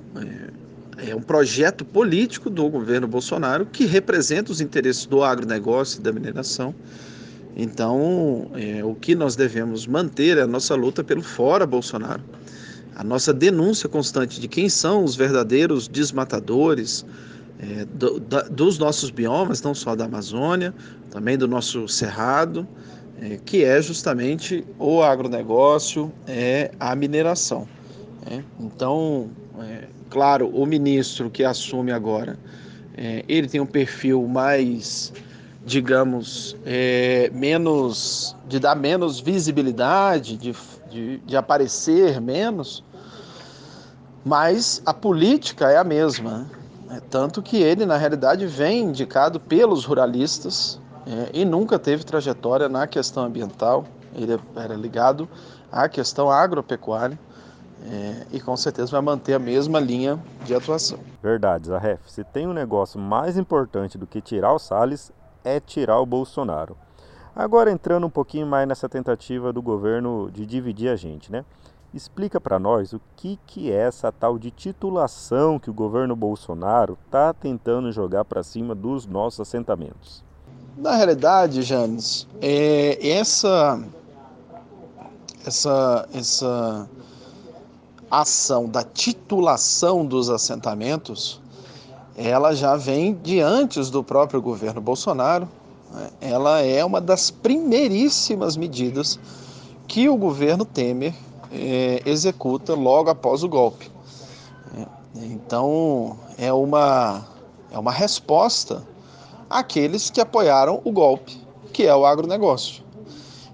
é, 0.97 1.09
é 1.11 1.15
um 1.15 1.21
projeto 1.21 1.83
político 1.83 2.49
do 2.49 2.69
governo 2.69 3.07
Bolsonaro 3.07 3.65
que 3.65 3.85
representa 3.85 4.51
os 4.51 4.61
interesses 4.61 5.05
do 5.05 5.21
agronegócio 5.21 5.99
e 5.99 6.01
da 6.01 6.13
mineração. 6.13 6.73
Então, 7.55 8.51
é, 8.55 8.83
o 8.83 8.95
que 8.95 9.15
nós 9.15 9.35
devemos 9.35 9.85
manter 9.87 10.37
é 10.37 10.41
a 10.41 10.47
nossa 10.47 10.75
luta 10.75 11.03
pelo 11.03 11.21
fora 11.21 11.65
Bolsonaro 11.65 12.21
a 12.99 13.03
nossa 13.03 13.33
denúncia 13.33 13.87
constante 13.87 14.41
de 14.41 14.47
quem 14.49 14.67
são 14.67 15.05
os 15.05 15.15
verdadeiros 15.15 15.87
desmatadores 15.87 17.05
é, 17.57 17.85
do, 17.85 18.19
da, 18.19 18.41
dos 18.41 18.77
nossos 18.77 19.09
biomas, 19.09 19.61
não 19.61 19.73
só 19.73 19.95
da 19.95 20.03
Amazônia, 20.03 20.73
também 21.09 21.37
do 21.37 21.47
nosso 21.47 21.87
cerrado, 21.87 22.67
é, 23.21 23.39
que 23.45 23.63
é 23.63 23.81
justamente 23.81 24.65
o 24.77 25.01
agronegócio, 25.01 26.11
é 26.27 26.71
a 26.77 26.93
mineração. 26.93 27.65
É. 28.29 28.43
Então, 28.59 29.29
é, 29.61 29.85
claro, 30.09 30.49
o 30.49 30.65
ministro 30.65 31.29
que 31.29 31.45
assume 31.45 31.93
agora, 31.93 32.37
é, 32.97 33.23
ele 33.29 33.47
tem 33.47 33.61
um 33.61 33.65
perfil 33.65 34.27
mais 34.27 35.13
digamos, 35.65 36.55
é, 36.65 37.29
menos, 37.33 38.35
de 38.47 38.59
dar 38.59 38.75
menos 38.75 39.19
visibilidade, 39.19 40.37
de, 40.37 40.55
de, 40.89 41.17
de, 41.19 41.37
aparecer 41.37 42.19
menos, 42.21 42.83
mas 44.23 44.81
a 44.85 44.93
política 44.93 45.69
é 45.69 45.77
a 45.77 45.83
mesma. 45.83 46.49
Né? 46.87 47.01
Tanto 47.09 47.41
que 47.41 47.57
ele, 47.57 47.85
na 47.85 47.97
realidade, 47.97 48.45
vem 48.47 48.83
indicado 48.83 49.39
pelos 49.39 49.85
ruralistas 49.85 50.79
é, 51.05 51.29
e 51.33 51.45
nunca 51.45 51.77
teve 51.77 52.03
trajetória 52.03 52.69
na 52.69 52.87
questão 52.87 53.23
ambiental. 53.23 53.85
Ele 54.15 54.39
era 54.55 54.75
ligado 54.75 55.27
à 55.71 55.87
questão 55.87 56.29
agropecuária. 56.29 57.17
É, 57.81 58.25
e 58.33 58.41
com 58.41 58.57
certeza 58.57 58.91
vai 58.91 58.99
manter 58.99 59.33
a 59.33 59.39
mesma 59.39 59.79
linha 59.79 60.19
de 60.45 60.53
atuação. 60.53 60.99
Verdade, 61.23 61.67
Zahef. 61.67 62.11
Se 62.11 62.25
tem 62.25 62.45
um 62.45 62.51
negócio 62.51 62.99
mais 62.99 63.37
importante 63.37 63.97
do 63.97 64.05
que 64.05 64.19
tirar 64.19 64.51
o 64.51 64.59
Salles, 64.59 65.13
é 65.43 65.59
tirar 65.59 65.99
o 65.99 66.05
Bolsonaro. 66.05 66.75
Agora 67.35 67.71
entrando 67.71 68.05
um 68.05 68.09
pouquinho 68.09 68.45
mais 68.45 68.67
nessa 68.67 68.89
tentativa 68.89 69.53
do 69.53 69.61
governo 69.61 70.29
de 70.31 70.45
dividir 70.45 70.89
a 70.89 70.95
gente, 70.95 71.31
né? 71.31 71.45
Explica 71.93 72.39
para 72.39 72.59
nós 72.59 72.93
o 72.93 73.01
que, 73.15 73.39
que 73.47 73.71
é 73.71 73.75
essa 73.75 74.11
tal 74.11 74.37
de 74.37 74.51
titulação 74.51 75.57
que 75.57 75.69
o 75.69 75.73
governo 75.73 76.15
Bolsonaro 76.15 76.97
está 77.05 77.33
tentando 77.33 77.91
jogar 77.91 78.25
para 78.25 78.43
cima 78.43 78.75
dos 78.75 79.07
nossos 79.07 79.39
assentamentos. 79.39 80.23
Na 80.77 80.95
realidade, 80.95 81.61
James, 81.63 82.27
é 82.41 83.09
essa, 83.09 83.81
essa, 85.45 86.07
essa 86.13 86.89
ação 88.09 88.69
da 88.69 88.83
titulação 88.83 90.05
dos 90.05 90.29
assentamentos, 90.29 91.41
ela 92.17 92.53
já 92.53 92.75
vem 92.75 93.13
de 93.13 93.39
antes 93.39 93.89
do 93.89 94.03
próprio 94.03 94.41
governo 94.41 94.81
Bolsonaro. 94.81 95.47
Né? 95.91 96.09
Ela 96.21 96.61
é 96.61 96.83
uma 96.83 96.99
das 96.99 97.31
primeiríssimas 97.31 98.57
medidas 98.57 99.19
que 99.87 100.07
o 100.09 100.17
governo 100.17 100.65
Temer 100.65 101.13
é, 101.51 102.01
executa 102.05 102.75
logo 102.75 103.09
após 103.09 103.43
o 103.43 103.49
golpe. 103.49 103.91
É, 104.77 104.85
então, 105.25 106.17
é 106.37 106.51
uma, 106.53 107.25
é 107.71 107.79
uma 107.79 107.91
resposta 107.91 108.83
àqueles 109.49 110.09
que 110.09 110.21
apoiaram 110.21 110.79
o 110.83 110.91
golpe, 110.91 111.41
que 111.73 111.83
é 111.85 111.95
o 111.95 112.05
agronegócio. 112.05 112.83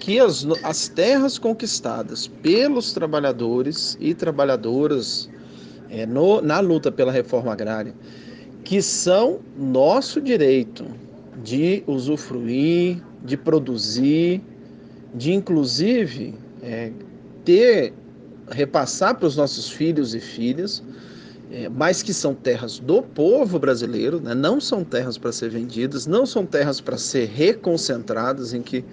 que 0.00 0.18
as, 0.18 0.44
as 0.62 0.88
terras 0.88 1.38
conquistadas 1.38 2.26
pelos 2.26 2.92
trabalhadores 2.92 3.96
e 4.00 4.14
trabalhadoras 4.14 5.30
é, 5.90 6.06
no, 6.06 6.40
na 6.40 6.60
luta 6.60 6.90
pela 6.90 7.12
reforma 7.12 7.52
agrária, 7.52 7.94
que 8.64 8.80
são 8.82 9.40
nosso 9.56 10.20
direito 10.20 10.84
de 11.42 11.82
usufruir, 11.86 13.00
de 13.24 13.36
produzir, 13.36 14.42
de 15.14 15.32
inclusive 15.32 16.34
é, 16.62 16.90
ter, 17.44 17.92
repassar 18.54 19.16
para 19.16 19.26
os 19.26 19.36
nossos 19.36 19.68
filhos 19.68 20.14
e 20.14 20.20
filhas, 20.20 20.82
é, 21.50 21.68
mas 21.68 22.02
que 22.02 22.14
são 22.14 22.34
terras 22.34 22.78
do 22.78 23.02
povo 23.02 23.58
brasileiro, 23.58 24.20
né? 24.20 24.34
não 24.34 24.60
são 24.60 24.82
terras 24.82 25.18
para 25.18 25.32
ser 25.32 25.50
vendidas, 25.50 26.06
não 26.06 26.24
são 26.24 26.46
terras 26.46 26.80
para 26.80 26.96
ser 26.96 27.28
reconcentradas, 27.28 28.54
em 28.54 28.62
que 28.62 28.84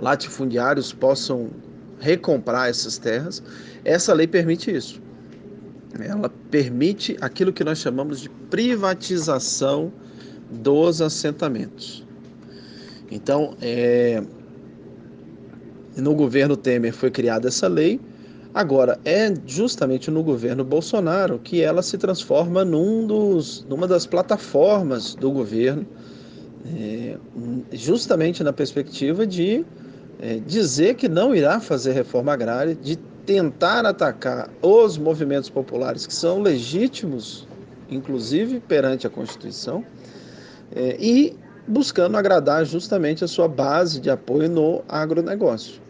latifundiários 0.00 0.92
possam 0.92 1.50
recomprar 1.98 2.68
essas 2.68 2.98
terras. 2.98 3.42
Essa 3.84 4.12
lei 4.12 4.26
permite 4.26 4.74
isso. 4.74 5.00
Ela 5.98 6.28
permite 6.50 7.16
aquilo 7.20 7.52
que 7.52 7.64
nós 7.64 7.78
chamamos 7.78 8.20
de 8.20 8.28
privatização 8.28 9.92
dos 10.50 11.00
assentamentos. 11.00 12.04
Então, 13.10 13.56
é, 13.62 14.22
no 15.96 16.14
governo 16.14 16.56
Temer 16.56 16.92
foi 16.92 17.10
criada 17.10 17.48
essa 17.48 17.66
lei. 17.66 18.00
Agora, 18.56 18.98
é 19.04 19.34
justamente 19.44 20.10
no 20.10 20.22
governo 20.22 20.64
Bolsonaro 20.64 21.38
que 21.38 21.60
ela 21.60 21.82
se 21.82 21.98
transforma 21.98 22.64
num 22.64 23.06
dos, 23.06 23.66
numa 23.68 23.86
das 23.86 24.06
plataformas 24.06 25.14
do 25.14 25.30
governo, 25.30 25.86
é, 26.74 27.18
justamente 27.70 28.42
na 28.42 28.54
perspectiva 28.54 29.26
de 29.26 29.62
é, 30.18 30.40
dizer 30.46 30.94
que 30.94 31.06
não 31.06 31.34
irá 31.34 31.60
fazer 31.60 31.92
reforma 31.92 32.32
agrária, 32.32 32.74
de 32.74 32.96
tentar 33.26 33.84
atacar 33.84 34.48
os 34.62 34.96
movimentos 34.96 35.50
populares 35.50 36.06
que 36.06 36.14
são 36.14 36.40
legítimos, 36.40 37.46
inclusive 37.90 38.58
perante 38.60 39.06
a 39.06 39.10
Constituição, 39.10 39.84
é, 40.74 40.96
e 40.98 41.36
buscando 41.68 42.16
agradar 42.16 42.64
justamente 42.64 43.22
a 43.22 43.28
sua 43.28 43.48
base 43.48 44.00
de 44.00 44.08
apoio 44.08 44.48
no 44.48 44.82
agronegócio. 44.88 45.84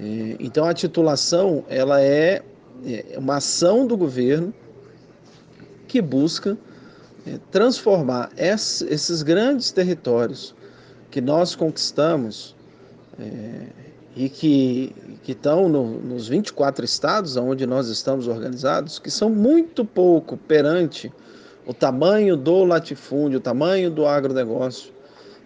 É, 0.00 0.36
então 0.40 0.64
a 0.64 0.72
titulação 0.72 1.62
ela 1.68 2.00
é, 2.00 2.42
é 2.86 3.18
uma 3.18 3.36
ação 3.36 3.86
do 3.86 3.96
governo 3.96 4.52
que 5.86 6.00
busca 6.00 6.56
é, 7.26 7.38
transformar 7.50 8.30
esses 8.36 9.22
grandes 9.22 9.70
territórios 9.70 10.54
que 11.10 11.20
nós 11.20 11.54
conquistamos 11.54 12.56
é, 13.18 13.66
e 14.16 14.28
que, 14.30 14.94
que 15.22 15.32
estão 15.32 15.68
no, 15.68 16.00
nos 16.00 16.28
24 16.28 16.82
estados 16.82 17.36
onde 17.36 17.66
nós 17.66 17.88
estamos 17.88 18.26
organizados, 18.26 18.98
que 18.98 19.10
são 19.10 19.28
muito 19.28 19.84
pouco 19.84 20.36
perante 20.36 21.12
o 21.66 21.74
tamanho 21.74 22.36
do 22.36 22.64
latifúndio, 22.64 23.38
o 23.38 23.42
tamanho 23.42 23.90
do 23.90 24.06
agronegócio, 24.06 24.92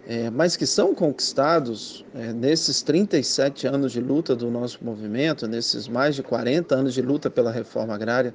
é, 0.06 0.28
mas 0.30 0.56
que 0.56 0.66
são 0.66 0.94
conquistados 0.94 2.04
é, 2.14 2.32
nesses 2.32 2.82
37 2.82 3.66
anos 3.66 3.92
de 3.92 4.00
luta 4.00 4.36
do 4.36 4.50
nosso 4.50 4.84
movimento, 4.84 5.46
nesses 5.46 5.88
mais 5.88 6.14
de 6.14 6.22
40 6.22 6.74
anos 6.74 6.94
de 6.94 7.00
luta 7.00 7.30
pela 7.30 7.50
reforma 7.50 7.94
agrária, 7.94 8.34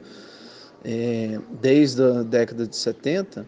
é, 0.84 1.40
desde 1.62 2.02
a 2.02 2.24
década 2.24 2.66
de 2.66 2.76
70, 2.76 3.46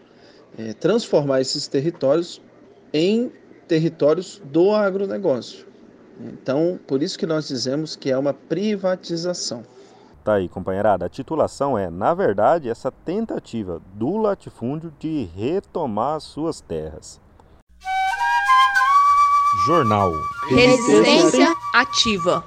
é, 0.57 0.73
transformar 0.73 1.41
esses 1.41 1.67
territórios 1.67 2.41
em 2.93 3.31
territórios 3.67 4.41
do 4.45 4.71
agronegócio. 4.71 5.65
Então, 6.19 6.79
por 6.85 7.01
isso 7.01 7.17
que 7.17 7.25
nós 7.25 7.47
dizemos 7.47 7.95
que 7.95 8.11
é 8.11 8.17
uma 8.17 8.33
privatização. 8.33 9.63
Tá 10.23 10.35
aí, 10.35 10.47
companheirada. 10.47 11.05
A 11.05 11.09
titulação 11.09 11.75
é, 11.75 11.89
na 11.89 12.13
verdade, 12.13 12.69
essa 12.69 12.91
tentativa 12.91 13.81
do 13.95 14.17
latifúndio 14.17 14.93
de 14.99 15.23
retomar 15.35 16.19
suas 16.19 16.61
terras. 16.61 17.19
Jornal 19.53 20.13
Resistência 20.49 21.53
Ativa. 21.73 22.43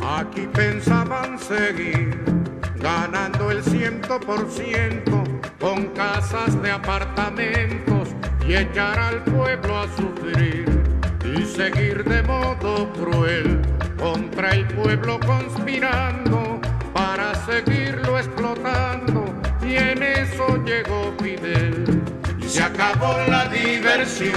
Aquí 0.00 0.46
pensaban 0.52 1.38
seguir 1.38 2.22
ganando 2.76 3.50
el 3.50 3.64
ciento 3.64 4.20
por 4.20 4.48
ciento 4.50 5.24
con 5.58 5.86
casas 5.88 6.60
de 6.62 6.70
apartamentos 6.70 8.08
y 8.46 8.54
echar 8.54 8.98
al 8.98 9.24
pueblo 9.24 9.78
a 9.78 9.86
sufrir 9.96 10.66
y 11.24 11.42
seguir 11.46 12.04
de 12.04 12.22
modo 12.22 12.92
cruel 12.92 13.62
contra 14.02 14.50
el 14.50 14.66
pueblo 14.66 15.20
conspirando 15.20 16.60
para 16.92 17.34
seguirlo 17.46 18.18
explotando 18.18 19.24
y 19.64 19.76
en 19.76 20.02
eso 20.02 20.62
llegó 20.64 21.14
Fidel. 21.22 22.02
Y 22.40 22.48
se 22.48 22.64
acabó 22.64 23.16
la 23.28 23.46
diversión, 23.48 24.34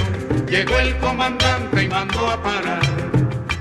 llegó 0.48 0.78
el 0.78 0.96
comandante 0.98 1.84
y 1.84 1.88
mandó 1.88 2.30
a 2.30 2.44
parar. 2.44 2.82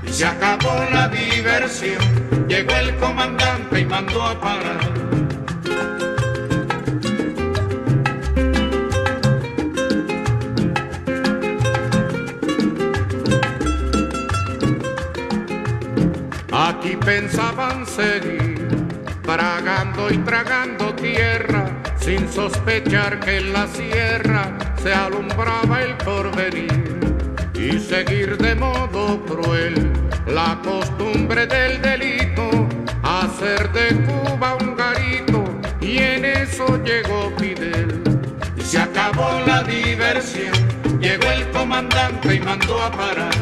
Y 0.07 0.13
se 0.13 0.25
acabó 0.25 0.85
la 0.93 1.07
diversión, 1.09 2.47
llegó 2.47 2.75
el 2.75 2.95
comandante 2.97 3.79
y 3.79 3.85
mandó 3.85 4.23
a 4.23 4.39
parar. 4.39 5.24
Aquí 16.85 16.97
pensaban 16.97 17.83
seguir, 17.87 18.67
tragando 19.23 20.07
y 20.11 20.19
tragando 20.19 20.93
tierra, 20.93 21.65
sin 21.99 22.31
sospechar 22.31 23.19
que 23.21 23.37
en 23.37 23.53
la 23.53 23.65
sierra 23.65 24.55
se 24.83 24.93
alumbraba 24.93 25.81
el 25.81 25.97
porvenir. 25.97 26.99
Y 27.55 27.79
seguir 27.79 28.37
de 28.37 28.53
modo 28.53 29.19
cruel 29.25 29.93
la 30.27 30.59
costumbre 30.63 31.47
del 31.47 31.81
delito, 31.81 32.51
hacer 33.01 33.71
de 33.71 33.87
Cuba 34.05 34.55
un 34.61 34.75
garito, 34.75 35.43
y 35.81 35.97
en 35.97 36.23
eso 36.23 36.67
llegó 36.83 37.33
Fidel. 37.39 38.03
Y 38.57 38.61
se 38.61 38.77
acabó 38.77 39.41
la 39.47 39.63
diversión, 39.63 40.53
llegó 40.99 41.31
el 41.31 41.49
comandante 41.49 42.35
y 42.35 42.39
mandó 42.41 42.79
a 42.79 42.91
parar. 42.91 43.33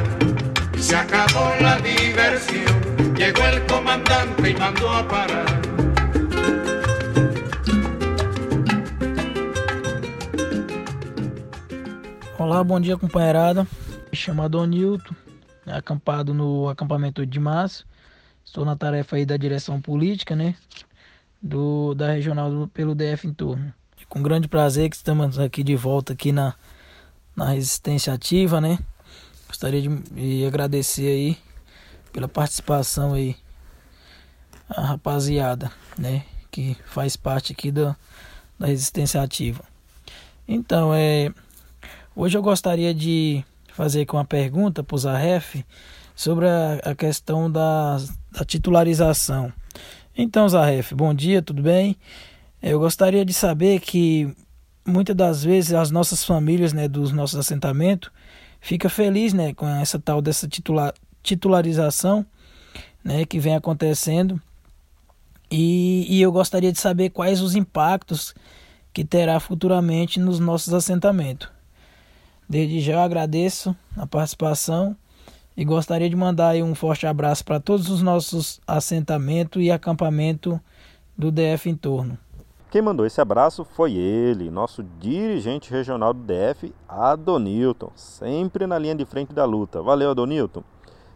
Y 0.78 0.82
se 0.82 0.96
acabó 0.96 1.52
la 1.60 1.78
diversión 1.80 2.83
Llegó 3.24 3.42
el 3.46 3.66
comandante 3.68 4.50
y 4.50 4.54
mandó 4.54 4.90
a 4.90 5.08
parar. 5.08 5.46
Olá, 12.38 12.62
bom 12.66 12.82
dia 12.82 12.98
companheirada. 12.98 13.66
Me 14.12 14.18
chamo 14.18 14.44
Adonilton, 14.44 15.16
acampado 15.66 16.34
no 16.34 16.68
acampamento 16.68 17.26
de 17.26 17.40
março. 17.40 17.88
Estou 18.44 18.66
na 18.66 18.76
tarefa 18.76 19.16
aí 19.16 19.26
da 19.26 19.38
direção 19.38 19.80
política, 19.80 20.36
né? 20.36 20.58
Do, 21.42 21.94
da 21.94 22.12
regional 22.12 22.52
do, 22.52 22.68
pelo 22.68 22.94
DF 22.94 23.26
em 23.26 23.34
torno. 23.34 23.74
Com 24.10 24.22
grande 24.22 24.50
prazer 24.50 24.90
que 24.90 24.98
estamos 24.98 25.40
aqui 25.40 25.64
de 25.64 25.78
volta 25.78 26.12
aqui 26.12 26.34
na, 26.34 26.56
na 27.34 27.52
resistência 27.52 28.12
ativa, 28.12 28.60
né? 28.60 28.80
Gostaria 29.48 29.82
de, 29.82 29.88
de 29.88 30.46
agradecer 30.46 31.08
aí 31.08 31.53
pela 32.14 32.28
participação 32.28 33.14
aí 33.14 33.36
a 34.70 34.82
rapaziada, 34.82 35.72
né, 35.98 36.24
que 36.50 36.78
faz 36.86 37.18
parte 37.18 37.52
aqui 37.52 37.72
da, 37.72 37.96
da 38.58 38.68
resistência 38.68 39.22
ativa. 39.22 39.64
Então, 40.48 40.94
é 40.94 41.32
hoje 42.16 42.38
eu 42.38 42.42
gostaria 42.42 42.94
de 42.94 43.44
fazer 43.74 44.02
aqui 44.02 44.14
uma 44.14 44.24
pergunta 44.24 44.84
para 44.84 44.96
o 44.96 44.98
Zarref 44.98 45.66
sobre 46.16 46.48
a, 46.48 46.76
a 46.84 46.96
questão 46.96 47.52
da, 47.52 47.98
da, 48.32 48.46
titularização. 48.46 49.52
Então, 50.16 50.48
Zarref, 50.48 50.94
bom 50.94 51.14
dia, 51.14 51.42
tudo 51.42 51.62
bem? 51.62 51.98
Eu 52.62 52.80
gostaria 52.80 53.26
de 53.26 53.34
saber 53.34 53.80
que 53.80 54.32
muitas 54.86 55.16
das 55.16 55.44
vezes 55.44 55.74
as 55.74 55.90
nossas 55.90 56.24
famílias, 56.24 56.72
né, 56.72 56.88
dos 56.88 57.12
nossos 57.12 57.40
assentamentos, 57.40 58.12
fica 58.62 58.90
feliz, 58.90 59.34
né, 59.34 59.54
com 59.54 59.68
essa 59.68 60.00
tal 60.00 60.22
dessa 60.22 60.48
titular, 60.48 60.94
titularização 61.24 62.26
né, 63.04 63.26
que 63.26 63.40
vem 63.40 63.56
acontecendo. 63.56 64.40
E, 65.50 66.06
e 66.10 66.22
eu 66.22 66.32
gostaria 66.32 66.72
de 66.72 66.80
saber 66.80 67.10
quais 67.10 67.42
os 67.42 67.56
impactos 67.56 68.36
que 68.94 69.04
terá 69.04 69.40
futuramente 69.40 70.20
nos 70.20 70.40
nossos 70.40 70.74
assentamentos. 70.74 71.50
Desde 72.48 72.80
já 72.82 72.94
eu 72.94 73.00
agradeço 73.00 73.76
a 73.98 74.06
participação 74.06 74.96
e 75.56 75.64
gostaria 75.64 76.10
de 76.10 76.16
mandar 76.16 76.56
um 76.58 76.76
forte 76.76 77.08
abraço 77.08 77.46
para 77.46 77.60
todos 77.60 77.90
os 77.90 78.02
nossos 78.02 78.60
assentamentos 78.68 79.62
e 79.62 79.72
acampamento 79.72 80.60
do 81.18 81.32
DF 81.32 81.70
em 81.70 81.76
torno. 81.76 82.18
Quem 82.72 82.82
mandou 82.82 83.06
esse 83.06 83.22
abraço 83.22 83.64
foi 83.64 83.94
ele, 83.94 84.50
nosso 84.50 84.84
dirigente 85.00 85.70
regional 85.70 86.12
do 86.12 86.24
DF, 86.24 86.74
Adonilton, 86.90 87.92
sempre 87.96 88.66
na 88.66 88.80
linha 88.80 88.96
de 88.96 89.06
frente 89.06 89.32
da 89.32 89.46
luta. 89.46 89.80
Valeu, 89.80 90.10
Adonilton. 90.10 90.64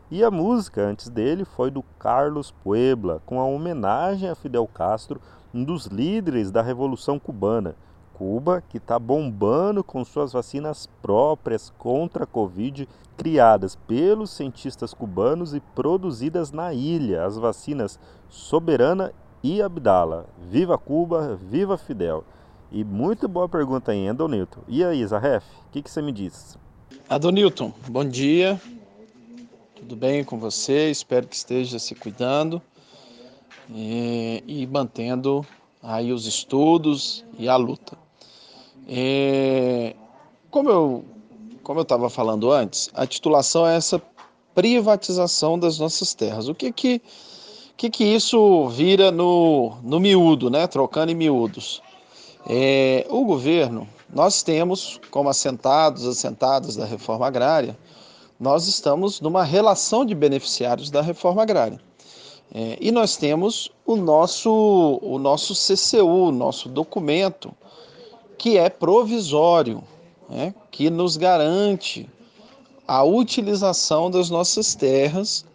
E 0.10 0.24
a 0.24 0.32
música 0.32 0.82
antes 0.82 1.10
dele 1.10 1.43
foi 1.43 1.70
do 1.70 1.84
Carlos 2.00 2.50
Puebla, 2.63 3.22
com 3.26 3.41
a 3.41 3.46
homenagem 3.46 4.30
a 4.30 4.36
Fidel 4.36 4.65
Castro, 4.65 5.20
um 5.54 5.65
dos 5.65 5.88
líderes 5.88 6.50
da 6.50 6.62
Revolução 6.62 7.20
Cubana. 7.20 7.76
Cuba, 8.13 8.63
que 8.70 8.78
está 8.78 8.98
bombando 8.98 9.84
com 9.84 10.06
suas 10.06 10.32
vacinas 10.32 10.88
próprias 11.02 11.74
contra 11.78 12.24
a 12.24 12.28
Covid, 12.28 12.88
criadas 13.17 13.76
pelos 13.76 14.32
cientistas 14.32 14.93
cubanos 14.93 15.54
e 15.54 15.60
produzidas 15.60 16.54
na 16.54 16.74
ilha, 16.74 17.26
as 17.26 17.38
vacinas 17.38 18.00
Soberana 18.30 19.12
e 19.43 19.62
Abdala. 19.62 20.26
Viva 20.50 20.78
Cuba, 20.78 21.36
viva 21.36 21.78
Fidel! 21.78 22.24
E 22.72 22.82
muito 22.84 23.28
boa 23.28 23.50
pergunta 23.50 23.91
aí, 23.91 24.08
Adonilton. 24.08 24.62
E 24.70 24.84
aí, 24.86 25.06
Zahef, 25.06 25.46
o 25.67 25.72
que, 25.72 25.82
que 25.82 25.91
você 25.91 26.02
me 26.02 26.13
diz? 26.13 26.58
Adonilton, 27.10 27.74
bom 27.89 28.06
dia. 28.06 28.60
Tudo 29.88 30.02
bem 30.02 30.21
com 30.21 30.38
você? 30.38 30.91
Espero 30.91 31.26
que 31.26 31.36
esteja 31.38 31.80
se 31.80 31.95
cuidando 31.95 32.62
e, 33.69 34.43
e 34.45 34.67
mantendo 34.67 35.47
aí 35.82 36.12
os 36.12 36.26
estudos 36.26 37.23
e 37.39 37.47
a 37.47 37.56
luta. 37.56 37.97
É, 38.86 39.95
como 40.52 40.69
eu 40.69 41.06
como 41.63 41.80
eu 41.80 41.84
estava 41.84 42.10
falando 42.10 42.52
antes, 42.52 42.89
a 42.93 43.08
titulação 43.08 43.65
é 43.65 43.78
essa 43.78 44.02
privatização 44.54 45.58
das 45.58 45.80
nossas 45.80 46.13
terras. 46.13 46.50
O 46.50 46.54
que 46.54 46.69
que, 46.73 47.02
que, 47.78 47.89
que 47.89 48.04
isso 48.04 48.67
vira 48.67 49.10
no, 49.10 49.78
no 49.82 50.02
miúdo, 50.02 50.50
né? 50.50 50.67
trocando 50.67 51.13
em 51.13 51.15
miúdos? 51.15 51.82
É, 52.45 53.08
o 53.10 53.23
governo, 53.23 53.88
nós 54.13 54.43
temos, 54.43 55.00
como 55.10 55.30
assentados, 55.30 56.06
assentadas 56.06 56.76
da 56.76 56.84
reforma 56.84 57.26
agrária, 57.26 57.78
nós 58.39 58.67
estamos 58.67 59.19
numa 59.19 59.43
relação 59.43 60.06
de 60.06 60.13
beneficiários 60.13 60.89
da 60.89 61.02
reforma 61.02 61.41
agrária. 61.41 61.80
É, 62.54 62.78
e 62.80 62.91
nós 62.91 63.17
temos 63.17 63.69
o 63.86 63.95
nosso, 63.95 65.00
o 65.02 65.19
nosso 65.19 65.54
CCU, 65.54 66.32
nosso 66.32 66.69
documento, 66.69 67.54
que 68.38 68.58
é 68.58 68.69
provisório, 68.69 69.84
né, 70.30 70.54
que 70.71 70.89
nos 70.89 71.17
garante 71.17 72.08
a 72.88 73.04
utilização 73.04 74.10
das 74.10 74.30
nossas 74.30 74.76
terras 74.76 75.45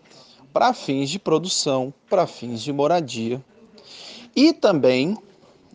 para 0.53 0.75
fins 0.75 1.09
de 1.09 1.19
produção, 1.19 1.95
para 2.11 2.27
fins 2.27 2.61
de 2.61 2.73
moradia. 2.73 3.43
E 4.37 4.53
também 4.53 5.17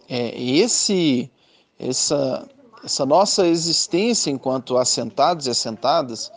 é, 0.07 0.39
esse, 0.39 1.31
essa, 1.79 2.47
essa 2.83 3.05
nossa 3.05 3.47
existência 3.47 4.29
enquanto 4.29 4.77
assentados 4.77 5.47
e 5.47 5.49
assentadas 5.49 6.31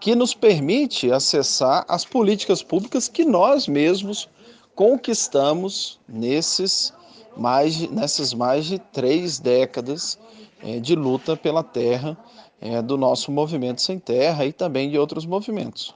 que 0.00 0.14
nos 0.14 0.34
permite 0.34 1.10
acessar 1.10 1.84
as 1.88 2.04
políticas 2.04 2.62
públicas 2.62 3.08
que 3.08 3.24
nós 3.24 3.66
mesmos 3.66 4.28
conquistamos 4.74 5.98
nesses 6.08 6.92
mais 7.36 7.78
nessas 7.90 8.32
mais 8.32 8.66
de 8.66 8.78
três 8.78 9.38
décadas 9.38 10.18
é, 10.62 10.78
de 10.78 10.94
luta 10.94 11.36
pela 11.36 11.62
terra 11.62 12.16
é, 12.60 12.80
do 12.80 12.96
nosso 12.96 13.30
movimento 13.30 13.82
sem 13.82 13.98
terra 13.98 14.46
e 14.46 14.52
também 14.52 14.90
de 14.90 14.98
outros 14.98 15.26
movimentos. 15.26 15.94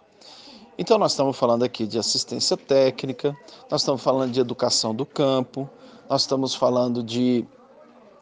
Então, 0.77 0.97
nós 0.97 1.13
estamos 1.13 1.37
falando 1.37 1.65
aqui 1.65 1.87
de 1.87 1.99
assistência 1.99 2.57
técnica, 2.57 3.37
nós 3.69 3.81
estamos 3.81 4.01
falando 4.01 4.31
de 4.31 4.39
educação 4.39 4.95
do 4.95 5.05
campo, 5.05 5.69
nós 6.09 6.21
estamos 6.21 6.55
falando 6.55 7.03
de 7.03 7.45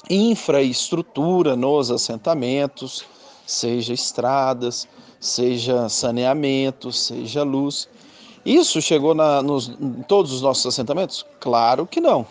infraestrutura 0.08 1.54
nos 1.54 1.90
assentamentos, 1.90 3.04
seja 3.46 3.92
estradas, 3.92 4.88
seja 5.26 5.88
saneamento, 5.88 6.92
seja 6.92 7.42
luz. 7.42 7.88
Isso 8.44 8.80
chegou 8.80 9.14
na, 9.14 9.42
nos, 9.42 9.68
em 9.68 10.02
todos 10.02 10.32
os 10.32 10.42
nossos 10.42 10.66
assentamentos? 10.66 11.26
Claro 11.40 11.86
que 11.86 12.00
não 12.00 12.26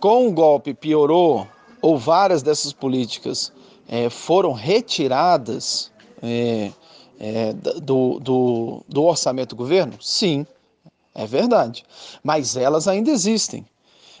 com 0.00 0.28
o 0.28 0.32
golpe 0.32 0.74
piorou 0.74 1.46
ou 1.80 1.98
várias 1.98 2.42
dessas 2.42 2.72
políticas 2.72 3.52
é, 3.88 4.10
foram 4.10 4.52
retiradas 4.52 5.90
é, 6.22 6.70
é, 7.18 7.52
do, 7.52 8.18
do, 8.20 8.84
do 8.88 9.04
orçamento 9.04 9.50
do 9.50 9.56
governo? 9.56 9.94
Sim, 10.00 10.46
é 11.14 11.26
verdade. 11.26 11.84
Mas 12.22 12.56
elas 12.56 12.86
ainda 12.86 13.10
existem. 13.10 13.66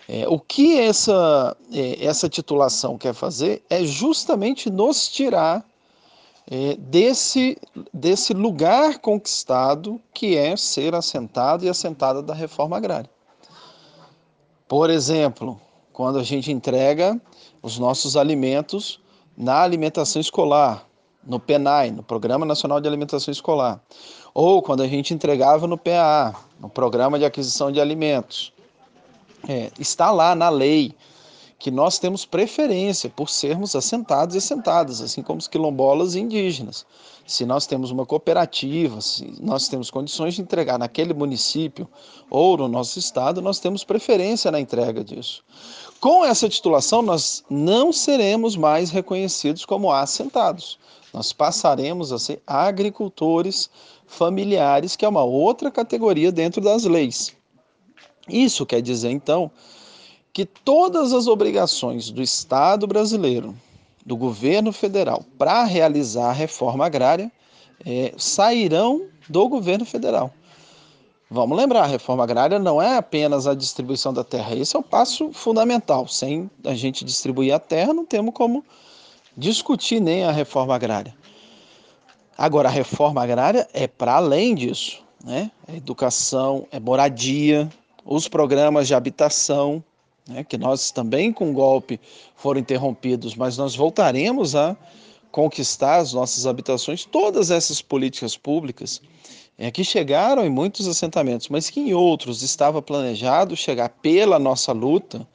É, 0.08 0.26
o 0.26 0.40
que 0.40 0.80
essa, 0.80 1.56
é, 1.72 2.04
essa 2.04 2.28
titulação 2.28 2.96
quer 2.96 3.12
fazer 3.12 3.62
é 3.68 3.84
justamente 3.84 4.70
nos 4.70 5.06
tirar 5.08 5.64
é, 6.50 6.76
desse, 6.76 7.58
desse 7.92 8.32
lugar 8.32 8.98
conquistado 8.98 10.00
que 10.14 10.36
é 10.36 10.56
ser 10.56 10.94
assentado 10.94 11.64
e 11.64 11.68
assentada 11.68 12.22
da 12.22 12.32
reforma 12.32 12.76
agrária. 12.76 13.10
Por 14.66 14.88
exemplo, 14.88 15.60
quando 15.92 16.18
a 16.18 16.22
gente 16.22 16.50
entrega 16.50 17.20
os 17.62 17.78
nossos 17.78 18.16
alimentos 18.16 19.00
na 19.36 19.60
alimentação 19.60 20.20
escolar, 20.20 20.86
no 21.24 21.38
PENAI, 21.38 21.90
no 21.90 22.02
Programa 22.02 22.46
Nacional 22.46 22.80
de 22.80 22.88
Alimentação 22.88 23.30
Escolar, 23.30 23.80
ou 24.32 24.62
quando 24.62 24.82
a 24.82 24.88
gente 24.88 25.12
entregava 25.12 25.66
no 25.66 25.76
PAA, 25.76 26.34
no 26.58 26.70
Programa 26.70 27.18
de 27.18 27.24
Aquisição 27.24 27.70
de 27.70 27.80
Alimentos. 27.80 28.52
É, 29.46 29.70
está 29.78 30.10
lá 30.10 30.34
na 30.34 30.48
lei 30.48 30.94
que 31.58 31.70
nós 31.72 31.98
temos 31.98 32.24
preferência 32.24 33.10
por 33.10 33.28
sermos 33.28 33.74
assentados 33.74 34.36
e 34.36 34.38
assentadas, 34.38 35.00
assim 35.00 35.22
como 35.22 35.40
os 35.40 35.48
quilombolas 35.48 36.14
e 36.14 36.20
indígenas. 36.20 36.86
Se 37.26 37.44
nós 37.44 37.66
temos 37.66 37.90
uma 37.90 38.06
cooperativa, 38.06 39.00
se 39.00 39.34
nós 39.40 39.66
temos 39.66 39.90
condições 39.90 40.34
de 40.34 40.40
entregar 40.40 40.78
naquele 40.78 41.12
município 41.12 41.88
ou 42.30 42.56
no 42.56 42.68
nosso 42.68 42.98
estado, 42.98 43.42
nós 43.42 43.58
temos 43.58 43.82
preferência 43.82 44.52
na 44.52 44.60
entrega 44.60 45.02
disso. 45.02 45.42
Com 46.00 46.24
essa 46.24 46.48
titulação, 46.48 47.02
nós 47.02 47.42
não 47.50 47.92
seremos 47.92 48.56
mais 48.56 48.90
reconhecidos 48.90 49.64
como 49.64 49.90
assentados. 49.90 50.78
Nós 51.12 51.32
passaremos 51.32 52.12
a 52.12 52.20
ser 52.20 52.40
agricultores 52.46 53.68
familiares, 54.06 54.94
que 54.94 55.04
é 55.04 55.08
uma 55.08 55.24
outra 55.24 55.72
categoria 55.72 56.30
dentro 56.30 56.60
das 56.60 56.84
leis. 56.84 57.34
Isso 58.28 58.64
quer 58.64 58.80
dizer, 58.80 59.10
então, 59.10 59.50
que 60.32 60.44
todas 60.44 61.12
as 61.12 61.26
obrigações 61.26 62.10
do 62.10 62.22
Estado 62.22 62.86
brasileiro, 62.86 63.54
do 64.04 64.16
governo 64.16 64.72
federal, 64.72 65.24
para 65.36 65.64
realizar 65.64 66.30
a 66.30 66.32
reforma 66.32 66.86
agrária, 66.86 67.30
é, 67.84 68.12
sairão 68.16 69.02
do 69.28 69.48
governo 69.48 69.84
federal. 69.84 70.32
Vamos 71.30 71.58
lembrar, 71.58 71.82
a 71.82 71.86
reforma 71.86 72.24
agrária 72.24 72.58
não 72.58 72.80
é 72.80 72.96
apenas 72.96 73.46
a 73.46 73.54
distribuição 73.54 74.14
da 74.14 74.24
terra, 74.24 74.54
esse 74.54 74.74
é 74.74 74.78
o 74.78 74.82
passo 74.82 75.30
fundamental. 75.32 76.08
Sem 76.08 76.50
a 76.64 76.74
gente 76.74 77.04
distribuir 77.04 77.54
a 77.54 77.58
terra, 77.58 77.92
não 77.92 78.06
temos 78.06 78.32
como 78.32 78.64
discutir 79.36 80.00
nem 80.00 80.24
a 80.24 80.32
reforma 80.32 80.74
agrária. 80.74 81.14
Agora, 82.36 82.68
a 82.68 82.72
reforma 82.72 83.22
agrária 83.22 83.68
é 83.74 83.86
para 83.86 84.14
além 84.14 84.54
disso, 84.54 85.02
né? 85.22 85.50
É 85.66 85.76
educação, 85.76 86.66
é 86.72 86.80
moradia, 86.80 87.68
os 88.06 88.26
programas 88.26 88.86
de 88.86 88.94
habitação, 88.94 89.84
né? 90.28 90.44
que 90.44 90.58
nós 90.58 90.90
também 90.90 91.32
com 91.32 91.52
golpe 91.52 91.98
foram 92.36 92.60
interrompidos, 92.60 93.34
mas 93.34 93.56
nós 93.56 93.74
voltaremos 93.74 94.54
a 94.54 94.76
conquistar 95.32 95.96
as 95.96 96.12
nossas 96.12 96.46
habitações, 96.46 97.04
todas 97.04 97.50
essas 97.50 97.82
políticas 97.82 98.36
públicas 98.36 99.00
é, 99.58 99.70
que 99.70 99.82
chegaram 99.82 100.44
em 100.44 100.50
muitos 100.50 100.86
assentamentos, 100.86 101.48
mas 101.48 101.68
que 101.68 101.80
em 101.80 101.92
outros 101.92 102.42
estava 102.42 102.80
planejado 102.80 103.56
chegar 103.56 103.88
pela 103.88 104.38
nossa 104.38 104.72
luta, 104.72 105.26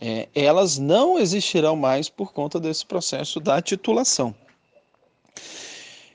é, 0.00 0.28
elas 0.34 0.78
não 0.78 1.18
existirão 1.18 1.74
mais 1.74 2.08
por 2.08 2.32
conta 2.32 2.60
desse 2.60 2.84
processo 2.84 3.40
da 3.40 3.62
titulação. 3.62 4.34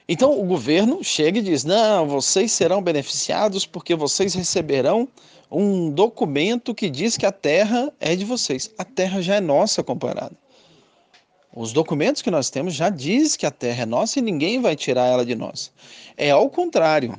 Então 0.08 0.40
o 0.40 0.46
governo 0.46 1.04
chega 1.04 1.40
e 1.40 1.42
diz: 1.42 1.64
não, 1.64 2.08
vocês 2.08 2.52
serão 2.52 2.82
beneficiados 2.82 3.66
porque 3.66 3.96
vocês 3.96 4.34
receberão 4.34 5.08
um 5.52 5.90
documento 5.90 6.76
que 6.76 6.90
diz 6.90 7.18
que 7.18 7.26
a 7.26 7.32
terra 7.32 7.92
é 8.00 8.16
de 8.16 8.26
vocês. 8.26 8.70
A 8.78 8.84
terra 8.84 9.22
já 9.22 9.36
é 9.36 9.42
nossa, 9.42 9.84
comparado. 9.84 10.36
Os 11.56 11.74
documentos 11.74 12.22
que 12.22 12.30
nós 12.30 12.50
temos 12.50 12.76
já 12.76 12.90
diz 12.90 13.36
que 13.36 13.46
a 13.46 13.52
terra 13.52 13.84
é 13.84 13.86
nossa 13.86 14.20
e 14.20 14.22
ninguém 14.22 14.62
vai 14.62 14.76
tirar 14.76 15.08
ela 15.08 15.26
de 15.26 15.36
nós. 15.36 15.72
É 16.16 16.30
ao 16.30 16.50
contrário 16.50 17.18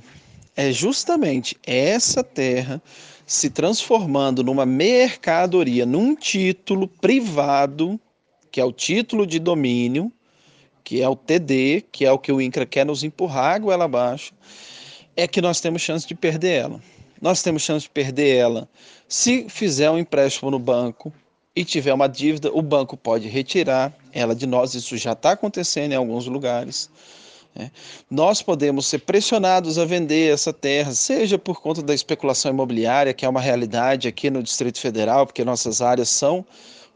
é 0.55 0.73
justamente 0.73 1.57
essa 1.65 2.23
terra 2.25 2.83
se 3.25 3.49
transformando 3.49 4.43
numa 4.43 4.67
mercadoria, 4.67 5.87
num 5.87 6.17
título 6.17 6.89
privado, 6.89 8.01
que 8.51 8.61
é 8.61 8.65
o 8.65 8.73
título 8.73 9.27
de 9.27 9.39
domínio, 9.39 10.13
que 10.83 11.03
é 11.03 11.09
o 11.09 11.15
TD, 11.15 11.85
que 11.93 12.05
é 12.05 12.11
o 12.11 12.19
que 12.19 12.33
o 12.33 12.41
INCRA 12.41 12.67
quer 12.67 12.85
nos 12.87 13.05
empurrar 13.05 13.61
goela 13.61 13.85
abaixo, 13.85 14.33
é 15.15 15.29
que 15.29 15.41
nós 15.41 15.61
temos 15.61 15.83
chance 15.83 16.07
de 16.09 16.15
perder 16.15 16.63
ela. 16.63 16.81
Nós 17.21 17.43
temos 17.43 17.63
chance 17.63 17.85
de 17.85 17.91
perder 17.91 18.37
ela 18.37 18.69
se 19.09 19.49
fizer 19.49 19.91
um 19.91 19.99
empréstimo 19.99 20.51
no 20.51 20.59
banco 20.59 21.13
e 21.57 21.65
tiver 21.65 21.93
uma 21.93 22.09
dívida, 22.09 22.51
o 22.53 22.63
banco 22.63 22.97
pode 22.97 23.27
retirar 23.27 23.93
ela 24.13 24.35
de 24.35 24.47
nós. 24.47 24.75
Isso 24.75 24.97
já 24.97 25.13
está 25.13 25.33
acontecendo 25.33 25.93
em 25.93 25.97
alguns 25.97 26.27
lugares. 26.27 26.91
É. 27.57 27.71
Nós 28.09 28.43
podemos 28.43 28.87
ser 28.87 29.01
pressionados 29.01 29.79
a 29.79 29.85
vender 29.85 30.33
essa 30.33 30.53
terra, 30.53 30.93
seja 30.93 31.37
por 31.39 31.61
conta 31.61 31.83
da 31.83 31.95
especulação 31.95 32.53
imobiliária, 32.53 33.13
que 33.13 33.25
é 33.25 33.29
uma 33.29 33.41
realidade 33.41 34.07
aqui 34.07 34.31
no 34.31 34.43
Distrito 34.43 34.79
Federal, 34.79 35.27
porque 35.27 35.45
nossas 35.45 35.83
áreas 35.83 36.09
são 36.09 36.47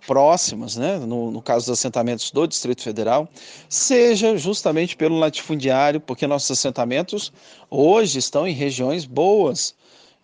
próximas, 0.06 0.76
né, 0.76 0.98
no, 0.98 1.30
no, 1.30 1.40
caso 1.40 1.66
dos 1.66 1.78
assentamentos 1.78 2.30
do 2.30 2.46
Distrito 2.46 2.82
Federal, 2.82 3.28
seja 3.68 4.36
justamente 4.36 4.96
pelo 4.96 5.18
latifundiário, 5.18 6.00
porque 6.00 6.26
nossos 6.26 6.50
assentamentos 6.50 7.32
hoje 7.70 8.18
estão 8.18 8.46
em 8.46 8.52
regiões 8.52 9.04
boas, 9.04 9.74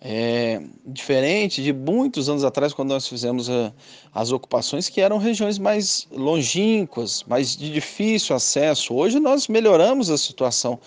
é, 0.00 0.62
diferente 0.86 1.62
de 1.62 1.72
muitos 1.72 2.28
anos 2.28 2.44
atrás, 2.44 2.72
quando 2.72 2.90
nós 2.90 3.08
fizemos 3.08 3.50
a, 3.50 3.72
as 4.14 4.30
ocupações, 4.30 4.88
que 4.88 5.00
eram 5.00 5.18
regiões 5.18 5.58
mais 5.58 6.06
longínquas, 6.10 7.24
mais 7.26 7.56
de 7.56 7.72
difícil 7.72 8.36
acesso. 8.36 8.94
Hoje 8.94 9.18
nós 9.18 9.48
melhoramos 9.48 10.10
a 10.10 10.16
situação 10.16 10.78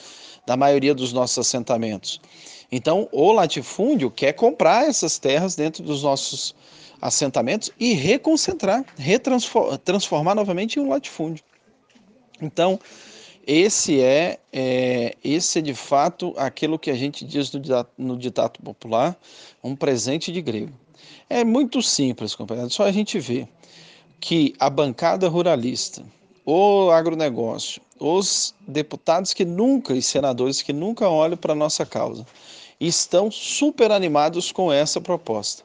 da 0.45 0.55
maioria 0.55 0.95
dos 0.95 1.11
nossos 1.13 1.37
assentamentos. 1.37 2.21
Então, 2.71 3.09
o 3.11 3.33
latifúndio 3.33 4.09
quer 4.09 4.31
comprar 4.33 4.85
essas 4.85 5.19
terras 5.19 5.55
dentro 5.55 5.83
dos 5.83 6.03
nossos 6.03 6.55
assentamentos 7.01 7.69
e 7.79 7.93
reconcentrar, 7.93 8.85
retransformar 8.97 10.35
novamente 10.35 10.79
em 10.79 10.83
um 10.83 10.89
latifúndio. 10.89 11.43
Então, 12.41 12.79
esse 13.45 14.01
é, 14.01 14.39
é, 14.51 15.15
esse 15.23 15.59
é 15.59 15.61
de 15.61 15.73
fato 15.73 16.33
aquilo 16.37 16.77
que 16.77 16.91
a 16.91 16.95
gente 16.95 17.25
diz 17.25 17.51
no 17.51 17.59
ditado, 18.17 18.53
no 18.57 18.63
popular, 18.63 19.17
um 19.63 19.75
presente 19.75 20.31
de 20.31 20.41
grego. 20.41 20.73
É 21.29 21.43
muito 21.43 21.81
simples, 21.81 22.35
companheiro. 22.35 22.69
Só 22.69 22.83
a 22.83 22.91
gente 22.91 23.19
vê 23.19 23.47
que 24.19 24.53
a 24.59 24.69
bancada 24.69 25.27
ruralista, 25.27 26.03
o 26.45 26.89
agronegócio, 26.91 27.81
os 27.99 28.53
deputados 28.67 29.33
que 29.33 29.45
nunca 29.45 29.93
e 29.93 30.01
senadores 30.01 30.61
que 30.61 30.73
nunca 30.73 31.07
olham 31.09 31.37
para 31.37 31.53
a 31.53 31.55
nossa 31.55 31.85
causa, 31.85 32.25
estão 32.79 33.29
super 33.31 33.91
animados 33.91 34.51
com 34.51 34.71
essa 34.71 34.99
proposta. 34.99 35.63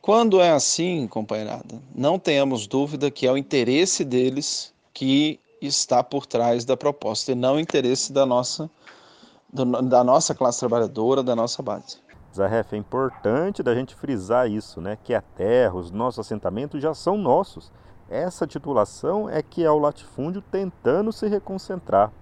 Quando 0.00 0.40
é 0.40 0.50
assim, 0.50 1.06
companheirada, 1.06 1.82
não 1.94 2.18
tenhamos 2.18 2.66
dúvida 2.66 3.10
que 3.10 3.26
é 3.26 3.32
o 3.32 3.36
interesse 3.36 4.04
deles 4.04 4.72
que 4.94 5.38
está 5.60 6.02
por 6.02 6.26
trás 6.26 6.64
da 6.64 6.76
proposta 6.76 7.32
e 7.32 7.34
não 7.34 7.56
o 7.56 7.60
interesse 7.60 8.12
da 8.12 8.24
nossa, 8.24 8.70
do, 9.52 9.64
da 9.82 10.04
nossa 10.04 10.34
classe 10.34 10.60
trabalhadora, 10.60 11.22
da 11.22 11.34
nossa 11.34 11.62
base. 11.62 11.98
Zarref, 12.34 12.74
é 12.74 12.76
importante 12.78 13.62
da 13.62 13.74
gente 13.74 13.94
frisar 13.94 14.48
isso, 14.50 14.80
né? 14.80 14.98
Que 15.02 15.14
a 15.14 15.20
terra, 15.20 15.74
os 15.74 15.90
nossos 15.90 16.20
assentamentos 16.20 16.80
já 16.80 16.94
são 16.94 17.16
nossos. 17.16 17.72
Essa 18.08 18.46
titulação 18.46 19.28
é 19.28 19.42
que 19.42 19.64
é 19.64 19.70
o 19.70 19.78
latifúndio 19.78 20.42
tentando 20.42 21.12
se 21.12 21.26
reconcentrar. 21.26 22.12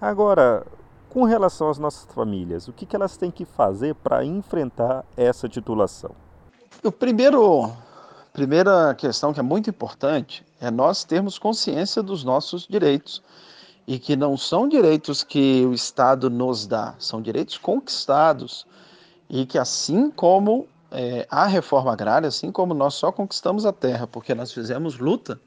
Agora, 0.00 0.66
com 1.08 1.24
relação 1.24 1.68
às 1.68 1.78
nossas 1.78 2.12
famílias, 2.12 2.66
o 2.66 2.72
que, 2.72 2.84
que 2.84 2.96
elas 2.96 3.16
têm 3.16 3.30
que 3.30 3.44
fazer 3.44 3.94
para 3.94 4.24
enfrentar 4.24 5.04
essa 5.16 5.48
titulação? 5.48 6.10
O 6.82 6.90
primeiro 6.90 7.70
Primeira 8.32 8.94
questão 8.94 9.30
que 9.30 9.40
é 9.40 9.42
muito 9.42 9.68
importante 9.68 10.42
é 10.62 10.70
nós 10.70 11.02
termos 11.02 11.40
consciência 11.40 12.00
dos 12.04 12.22
nossos 12.22 12.68
direitos 12.68 13.20
e 13.84 13.98
que 13.98 14.14
não 14.14 14.36
são 14.36 14.68
direitos 14.68 15.24
que 15.24 15.66
o 15.66 15.74
Estado 15.74 16.30
nos 16.30 16.68
dá, 16.68 16.94
são 17.00 17.20
direitos 17.20 17.58
conquistados 17.58 18.64
e 19.28 19.44
que 19.44 19.58
assim 19.58 20.08
como 20.08 20.68
é, 20.92 21.26
a 21.28 21.46
reforma 21.46 21.92
agrária, 21.92 22.28
assim 22.28 22.52
como 22.52 22.74
nós 22.74 22.94
só 22.94 23.10
conquistamos 23.10 23.66
a 23.66 23.72
terra 23.72 24.06
porque 24.06 24.36
nós 24.36 24.52
fizemos 24.52 25.00
luta, 25.00 25.40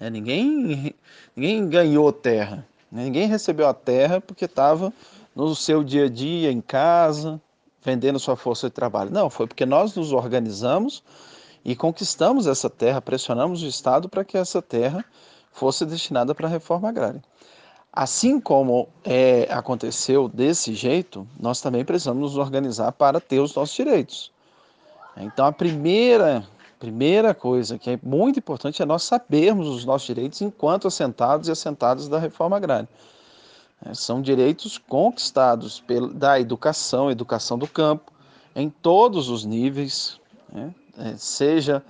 é, 0.00 0.10
ninguém, 0.10 0.92
ninguém 1.36 1.68
ganhou 1.68 2.12
terra, 2.12 2.66
né? 2.90 3.04
ninguém 3.04 3.28
recebeu 3.28 3.68
a 3.68 3.74
terra 3.74 4.20
porque 4.20 4.46
estava 4.46 4.92
no 5.36 5.54
seu 5.54 5.84
dia 5.84 6.06
a 6.06 6.08
dia, 6.08 6.50
em 6.50 6.60
casa, 6.60 7.40
vendendo 7.80 8.18
sua 8.18 8.34
força 8.34 8.66
de 8.66 8.74
trabalho. 8.74 9.12
Não, 9.12 9.30
foi 9.30 9.46
porque 9.46 9.64
nós 9.64 9.94
nos 9.94 10.12
organizamos 10.12 11.04
e 11.68 11.76
conquistamos 11.76 12.46
essa 12.46 12.70
terra, 12.70 12.98
pressionamos 12.98 13.62
o 13.62 13.66
Estado 13.66 14.08
para 14.08 14.24
que 14.24 14.38
essa 14.38 14.62
terra 14.62 15.04
fosse 15.52 15.84
destinada 15.84 16.34
para 16.34 16.46
a 16.46 16.50
reforma 16.50 16.88
agrária. 16.88 17.22
Assim 17.92 18.40
como 18.40 18.88
é, 19.04 19.46
aconteceu 19.50 20.30
desse 20.30 20.72
jeito, 20.72 21.28
nós 21.38 21.60
também 21.60 21.84
precisamos 21.84 22.22
nos 22.22 22.38
organizar 22.38 22.92
para 22.92 23.20
ter 23.20 23.40
os 23.40 23.54
nossos 23.54 23.76
direitos. 23.76 24.32
Então, 25.14 25.44
a 25.44 25.52
primeira, 25.52 26.42
primeira 26.80 27.34
coisa 27.34 27.78
que 27.78 27.90
é 27.90 28.00
muito 28.02 28.38
importante 28.38 28.80
é 28.80 28.86
nós 28.86 29.02
sabermos 29.02 29.68
os 29.68 29.84
nossos 29.84 30.06
direitos 30.06 30.40
enquanto 30.40 30.88
assentados 30.88 31.48
e 31.48 31.52
assentadas 31.52 32.08
da 32.08 32.18
reforma 32.18 32.56
agrária. 32.56 32.88
É, 33.84 33.92
são 33.92 34.22
direitos 34.22 34.78
conquistados 34.78 35.80
pela, 35.80 36.08
da 36.08 36.40
educação, 36.40 37.10
educação 37.10 37.58
do 37.58 37.66
campo, 37.66 38.10
em 38.56 38.70
todos 38.70 39.28
os 39.28 39.44
níveis, 39.44 40.18
né? 40.50 40.72
É, 40.98 41.16
seja 41.16 41.82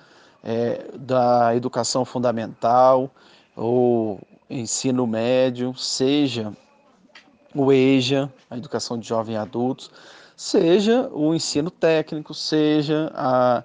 é, 0.44 0.90
da 0.94 1.54
educação 1.56 2.04
fundamental 2.04 3.10
ou 3.56 4.20
ensino 4.48 5.06
médio, 5.06 5.74
seja 5.74 6.52
o 7.54 7.72
EJA, 7.72 8.32
a 8.50 8.56
educação 8.56 8.98
de 8.98 9.08
jovens 9.08 9.34
e 9.34 9.36
adultos, 9.36 9.90
seja 10.36 11.08
o 11.12 11.34
ensino 11.34 11.70
técnico, 11.70 12.34
seja 12.34 13.10
a, 13.14 13.64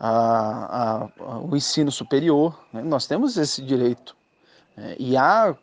a, 0.00 1.08
a, 1.20 1.38
o 1.40 1.54
ensino 1.54 1.92
superior. 1.92 2.58
Né? 2.72 2.82
Nós 2.82 3.06
temos 3.06 3.36
esse 3.36 3.62
direito. 3.62 4.16
É, 4.76 4.96
e 4.98 5.16
há, 5.16 5.54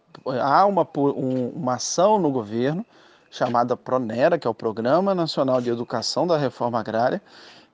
há 0.42 0.66
uma, 0.66 0.88
um, 0.98 1.50
uma 1.50 1.76
ação 1.76 2.20
no 2.20 2.32
governo 2.32 2.86
chamada 3.30 3.76
PRONERA, 3.76 4.38
que 4.38 4.48
é 4.48 4.50
o 4.50 4.54
Programa 4.54 5.14
Nacional 5.14 5.60
de 5.60 5.70
Educação 5.70 6.26
da 6.26 6.38
Reforma 6.38 6.80
Agrária, 6.80 7.22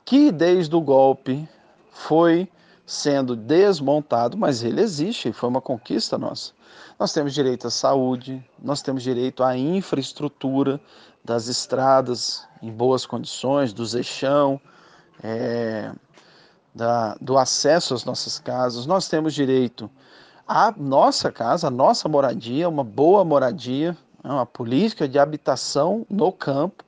que 0.06 0.32
desde 0.32 0.76
o 0.76 0.82
golpe 0.82 1.48
foi 1.92 2.50
sendo 2.86 3.36
desmontado, 3.36 4.38
mas 4.38 4.64
ele 4.64 4.82
existe 4.82 5.30
e 5.30 5.34
foi 5.34 5.50
uma 5.50 5.62
conquista 5.62 6.18
nossa. 6.18 6.52
Nós 7.00 7.14
temos 7.14 7.34
direito 7.34 7.68
à 7.68 7.70
saúde, 7.70 8.44
nós 8.62 8.82
temos 8.82 9.02
direito 9.04 9.44
à 9.44 9.58
infraestrutura 9.58 10.80
das 11.24 11.48
estradas 11.48 12.46
em 12.62 12.72
boas 12.72 13.06
condições, 13.06 13.74
do 13.74 13.86
zeixão, 13.86 14.60
é, 15.24 15.92
da, 16.74 17.16
do 17.22 17.38
acesso 17.38 17.94
às 17.94 18.04
nossas 18.06 18.40
casas, 18.40 18.86
nós 18.86 19.08
temos 19.08 19.34
direito 19.34 19.90
à 20.48 20.74
nossa 20.76 21.32
casa, 21.32 21.68
à 21.68 21.72
nossa 21.72 22.10
moradia, 22.10 22.68
uma 22.68 22.84
boa 22.84 23.24
moradia, 23.24 23.96
uma 24.24 24.46
política 24.46 25.08
de 25.08 25.20
habitação 25.20 26.06
no 26.10 26.32
campo, 26.32 26.84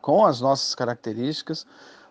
com 0.00 0.24
as 0.24 0.40
nossas 0.40 0.74
características 0.74 1.66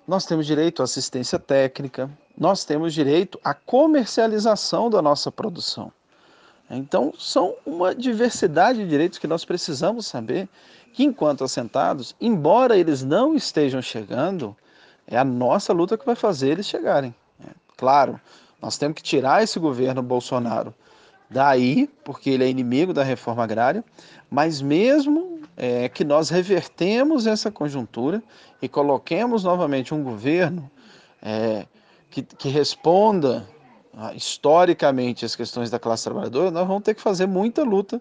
nós 0.07 0.25
temos 0.25 0.45
direito 0.45 0.81
à 0.81 0.85
assistência 0.85 1.37
técnica, 1.37 2.09
nós 2.37 2.63
temos 2.63 2.93
direito 2.93 3.39
à 3.43 3.53
comercialização 3.53 4.89
da 4.89 5.01
nossa 5.01 5.31
produção. 5.31 5.91
Então, 6.69 7.13
são 7.17 7.55
uma 7.65 7.93
diversidade 7.93 8.79
de 8.79 8.87
direitos 8.87 9.19
que 9.19 9.27
nós 9.27 9.43
precisamos 9.43 10.07
saber 10.07 10.47
que, 10.93 11.03
enquanto 11.03 11.43
assentados, 11.43 12.15
embora 12.19 12.77
eles 12.77 13.03
não 13.03 13.35
estejam 13.35 13.81
chegando, 13.81 14.55
é 15.05 15.17
a 15.17 15.23
nossa 15.23 15.73
luta 15.73 15.97
que 15.97 16.05
vai 16.05 16.15
fazer 16.15 16.51
eles 16.51 16.65
chegarem. 16.65 17.13
É, 17.45 17.49
claro, 17.77 18.19
nós 18.61 18.77
temos 18.77 18.95
que 18.95 19.03
tirar 19.03 19.43
esse 19.43 19.59
governo 19.59 20.01
Bolsonaro 20.01 20.73
daí, 21.29 21.89
porque 22.03 22.29
ele 22.29 22.43
é 22.43 22.49
inimigo 22.49 22.93
da 22.93 23.03
reforma 23.03 23.43
agrária, 23.43 23.83
mas 24.29 24.61
mesmo 24.61 25.36
é, 25.57 25.89
que 25.89 26.05
nós 26.05 26.29
revertemos 26.29 27.25
essa 27.25 27.49
conjuntura 27.49 28.21
e 28.61 28.69
coloquemos 28.69 29.43
novamente 29.43 29.93
um 29.93 30.03
governo 30.03 30.69
é, 31.21 31.65
que, 32.11 32.21
que 32.21 32.47
responda 32.47 33.47
ah, 33.93 34.13
historicamente 34.13 35.25
as 35.25 35.35
questões 35.35 35.71
da 35.71 35.79
classe 35.79 36.03
trabalhadora, 36.03 36.51
nós 36.51 36.67
vamos 36.67 36.83
ter 36.83 36.93
que 36.93 37.01
fazer 37.01 37.25
muita 37.25 37.63
luta 37.63 37.99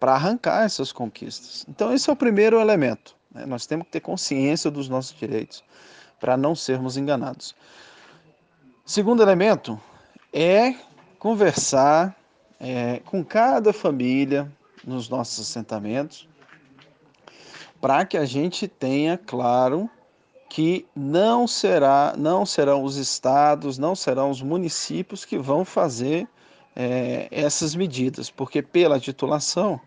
para 0.00 0.12
arrancar 0.14 0.64
essas 0.64 0.90
conquistas. 0.90 1.66
Então, 1.68 1.92
esse 1.92 2.08
é 2.08 2.12
o 2.12 2.16
primeiro 2.16 2.58
elemento. 2.58 3.14
Né? 3.30 3.44
Nós 3.44 3.66
temos 3.66 3.84
que 3.84 3.92
ter 3.92 4.00
consciência 4.00 4.70
dos 4.70 4.88
nossos 4.88 5.16
direitos 5.16 5.62
para 6.18 6.36
não 6.36 6.54
sermos 6.54 6.96
enganados. 6.96 7.54
Segundo 8.86 9.22
elemento 9.22 9.78
é 10.32 10.74
conversar 11.18 12.16
é, 12.58 13.00
com 13.04 13.22
cada 13.22 13.72
família 13.72 14.50
nos 14.86 15.08
nossos 15.08 15.40
assentamentos 15.40 16.28
para 17.84 18.06
que 18.06 18.16
a 18.16 18.24
gente 18.24 18.66
tenha 18.66 19.18
claro 19.18 19.90
que 20.48 20.86
não 20.96 21.46
será, 21.46 22.14
não 22.16 22.46
serão 22.46 22.82
os 22.82 22.96
estados, 22.96 23.76
não 23.76 23.94
serão 23.94 24.30
os 24.30 24.40
municípios 24.40 25.22
que 25.22 25.36
vão 25.36 25.66
fazer 25.66 26.26
é, 26.74 27.28
essas 27.30 27.74
medidas, 27.74 28.30
porque 28.30 28.62
pela 28.62 28.98
titulação 28.98 29.78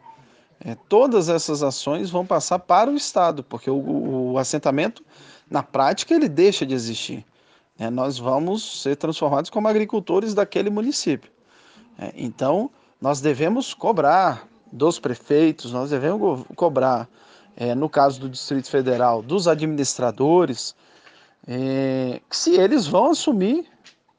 é, 0.60 0.76
todas 0.88 1.28
essas 1.28 1.64
ações 1.64 2.12
vão 2.12 2.24
passar 2.24 2.60
para 2.60 2.92
o 2.92 2.96
estado, 2.96 3.44
porque 3.44 3.68
o, 3.68 4.34
o 4.34 4.38
assentamento 4.38 5.04
na 5.50 5.64
prática 5.64 6.14
ele 6.14 6.30
deixa 6.30 6.68
de 6.68 6.76
existir. 6.76 7.26
É, 7.80 7.90
nós 7.90 8.20
vamos 8.20 8.84
ser 8.84 8.96
transformados 8.96 9.50
como 9.50 9.68
agricultores 9.68 10.36
daquele 10.36 10.70
município. 10.70 11.32
É, 11.98 12.14
então 12.16 12.70
nós 13.02 13.22
devemos 13.22 13.74
cobrar 13.74 14.48
dos 14.72 15.00
prefeitos, 15.00 15.74
nós 15.74 15.90
devemos 15.90 16.46
cobrar, 16.56 17.10
é, 17.58 17.74
no 17.74 17.90
caso 17.90 18.20
do 18.20 18.30
Distrito 18.30 18.70
Federal, 18.70 19.24
dos 19.24 19.48
administradores, 19.48 20.76
é, 21.48 22.22
se 22.30 22.56
eles 22.56 22.86
vão 22.86 23.10
assumir 23.10 23.66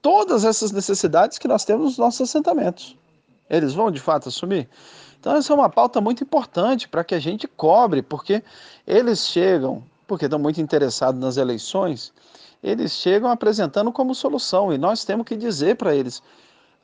todas 0.03 0.45
essas 0.45 0.73
necessidades 0.73 1.39
que 1.39 1.47
nós 1.47 1.65
temos 1.65 1.85
nos 1.87 1.99
nossos 1.99 2.23
assentamentos. 2.23 2.97
Eles 3.49 3.75
vão 3.75 3.91
de 3.91 4.01
fato 4.01 4.29
assumir? 4.29 4.69
Então, 5.21 5.37
essa 5.37 5.53
é 5.53 5.57
uma 5.57 5.69
pauta 5.69 6.01
muito 6.01 6.23
importante 6.23 6.89
para 6.89 7.05
que 7.05 7.15
a 7.15 7.19
gente 7.19 7.47
cobre, 7.47 8.03
porque 8.03 8.43
eles 8.87 9.27
chegam, 9.27 9.83
porque 10.07 10.27
estão 10.27 10.39
muito 10.39 10.61
interessados 10.61 11.21
nas 11.21 11.37
eleições, 11.37 12.13
eles 12.63 12.93
chegam 12.93 13.31
apresentando 13.31 13.93
como 13.93 14.15
solução 14.15 14.73
e 14.73 14.79
nós 14.79 15.05
temos 15.05 15.27
que 15.27 15.37
dizer 15.37 15.77
para 15.77 15.95
eles: 15.95 16.23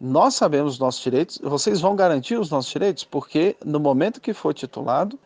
nós 0.01 0.35
sabemos 0.35 0.75
os 0.75 0.79
nossos 0.79 1.03
direitos, 1.03 1.39
vocês 1.43 1.81
vão 1.81 1.97
garantir 1.97 2.39
os 2.39 2.51
nossos 2.51 2.71
direitos, 2.71 3.05
porque 3.05 3.57
no 3.65 3.79
momento 3.79 4.21
que 4.21 4.33
for 4.33 4.53
titulado, 4.53 5.19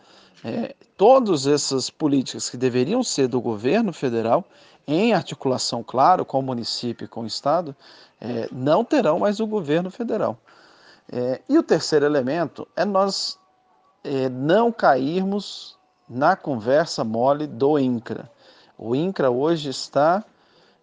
é, 0.45 0.75
todas 0.97 1.47
essas 1.47 1.91
políticas 1.91 2.49
que 2.49 2.57
deveriam 2.57 3.03
ser 3.03 3.29
do 3.29 3.41
governo 3.41 3.93
federal, 3.93 4.45
em 4.87 5.13
articulação, 5.13 5.83
claro, 5.83 6.25
com 6.25 6.39
o 6.39 6.43
município 6.43 7.05
e 7.05 7.09
com 7.09 7.23
o 7.23 7.27
Estado, 7.27 7.75
é, 8.21 8.49
não 8.51 8.85
terão 8.85 9.19
mais 9.19 9.41
o 9.41 9.47
governo 9.47 9.91
federal. 9.91 10.39
É, 11.11 11.41
e 11.49 11.59
o 11.59 11.63
terceiro 11.63 12.05
elemento 12.05 12.67
é 12.77 12.85
nós 12.85 13.39
é, 14.05 14.29
não 14.29 14.71
cairmos 14.73 15.77
na 16.09 16.37
conversa 16.37 17.05
mole 17.05 17.47
do 17.47 17.79
INCRA. 17.79 18.31
O 18.79 18.95
INCRA 18.95 19.31
hoje 19.31 19.69
está 19.69 20.25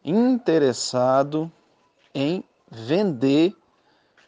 interessado 0.03 1.51
em 2.13 2.43
vender 2.69 3.55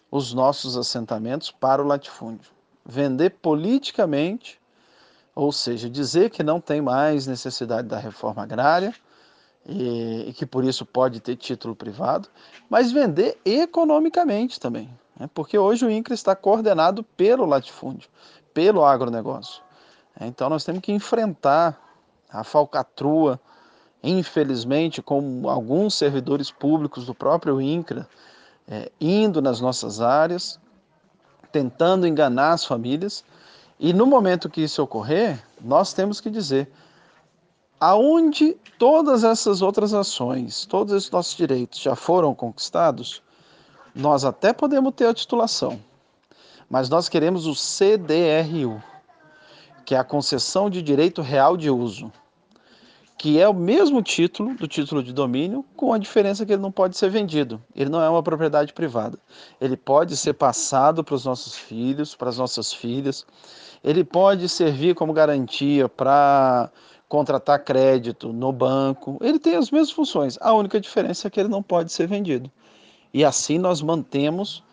os 0.10 0.34
nossos 0.34 0.78
assentamentos 0.78 1.52
para 1.52 1.82
o 1.82 1.86
latifúndio. 1.86 2.52
Vender 2.86 3.32
politicamente, 3.42 4.60
ou 5.38 5.52
seja, 5.52 5.88
dizer 5.88 6.32
que 6.32 6.42
não 6.42 6.60
tem 6.60 6.82
mais 6.82 7.28
necessidade 7.28 7.88
da 7.88 8.00
reforma 8.00 8.42
agrária 8.42 8.92
e, 9.64 10.30
e 10.30 10.34
que 10.34 10.48
por 10.48 10.64
isso 10.64 10.84
pode 10.84 11.20
ter 11.20 11.36
título 11.36 11.76
privado, 11.76 12.28
mas 12.68 12.92
vender 12.92 13.40
economicamente 13.46 14.60
também. 14.60 14.90
Né? 15.18 15.30
Porque 15.36 15.56
hoje 15.56 15.86
o 15.86 15.92
INCRA 15.92 16.16
está 16.16 16.36
coordenado 16.36 17.04
pelo 17.04 17.46
latifúndio, 17.46 18.10
pelo 18.52 18.84
agronegócio. 18.84 19.62
Então 20.20 20.50
nós 20.50 20.64
temos 20.64 20.82
que 20.82 20.92
enfrentar 20.92 21.80
a 22.28 22.44
falcatrua, 22.44 23.40
infelizmente, 24.02 25.04
com 25.04 25.48
alguns 25.48 25.94
servidores 25.94 26.50
públicos 26.50 27.06
do 27.06 27.14
próprio 27.14 27.62
INCRA 27.62 28.10
é, 28.68 28.92
indo 29.00 29.40
nas 29.40 29.62
nossas 29.62 30.02
áreas, 30.02 30.60
tentando 31.52 32.08
enganar 32.08 32.54
as 32.54 32.66
famílias. 32.66 33.24
E 33.80 33.94
no 33.94 34.06
momento 34.06 34.50
que 34.50 34.62
isso 34.62 34.82
ocorrer, 34.82 35.44
nós 35.62 35.94
temos 35.94 36.20
que 36.20 36.30
dizer 36.30 36.72
aonde 37.80 38.56
todas 38.80 39.24
essas 39.24 39.62
outras 39.62 39.94
ações, 39.94 40.66
todos 40.66 40.94
esses 40.94 41.12
nossos 41.12 41.36
direitos 41.36 41.80
já 41.80 41.96
foram 41.96 42.34
conquistados, 42.34 43.22
nós 43.94 44.26
até 44.26 44.52
podemos 44.54 44.94
ter 44.96 45.08
a 45.08 45.14
titulação, 45.14 45.80
mas 46.70 46.90
nós 46.90 47.08
queremos 47.08 47.46
o 47.46 47.54
CDRU, 47.54 48.82
que 49.86 49.96
é 49.96 49.98
a 49.98 50.04
concessão 50.04 50.70
de 50.70 50.82
direito 50.82 51.22
real 51.22 51.56
de 51.56 51.70
uso, 51.70 52.12
que 53.18 53.40
é 53.40 53.50
o 53.50 53.54
mesmo 53.54 54.02
título 54.02 54.54
do 54.54 54.68
título 54.68 55.02
de 55.02 55.12
domínio, 55.12 55.66
com 55.76 55.92
a 55.92 55.98
diferença 55.98 56.46
que 56.46 56.54
ele 56.54 56.62
não 56.62 56.72
pode 56.72 56.96
ser 56.96 57.10
vendido. 57.10 57.60
Ele 57.76 57.90
não 57.90 58.00
é 58.00 58.08
uma 58.08 58.22
propriedade 58.22 58.74
privada. 58.74 59.18
Ele 59.60 59.76
pode 59.76 60.16
ser 60.16 60.34
passado 60.34 61.04
para 61.04 61.16
os 61.16 61.26
nossos 61.26 61.56
filhos, 61.56 62.14
para 62.14 62.30
as 62.30 62.38
nossas 62.38 62.72
filhas. 62.72 63.26
Ele 63.84 64.04
pode 64.04 64.48
servir 64.48 64.94
como 64.94 65.14
garantia 65.14 65.90
para 65.90 66.70
contratar 67.10 67.64
crédito 67.64 68.32
no 68.32 68.52
banco. 68.52 69.18
Ele 69.20 69.40
tem 69.40 69.56
as 69.56 69.72
mesmas 69.72 69.92
funções. 69.92 70.38
A 70.40 70.54
única 70.54 70.80
diferença 70.80 71.28
é 71.28 71.32
que 71.32 71.40
ele 71.40 71.50
não 71.50 71.64
pode 71.64 71.92
ser 71.92 72.08
vendido. 72.08 72.52
E 73.12 73.26
assim 73.26 73.58
nós 73.58 73.82
mantemos 73.82 74.64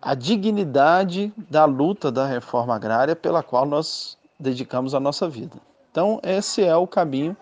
a 0.00 0.16
dignidade 0.16 1.32
da 1.48 1.64
luta 1.66 2.10
da 2.10 2.26
reforma 2.26 2.74
agrária 2.74 3.14
pela 3.14 3.44
qual 3.44 3.64
nós 3.64 4.18
dedicamos 4.40 4.92
a 4.92 4.98
nossa 4.98 5.28
vida. 5.28 5.56
Então, 5.92 6.18
esse 6.22 6.64
é 6.64 6.74
o 6.74 6.86
caminho 6.86 7.36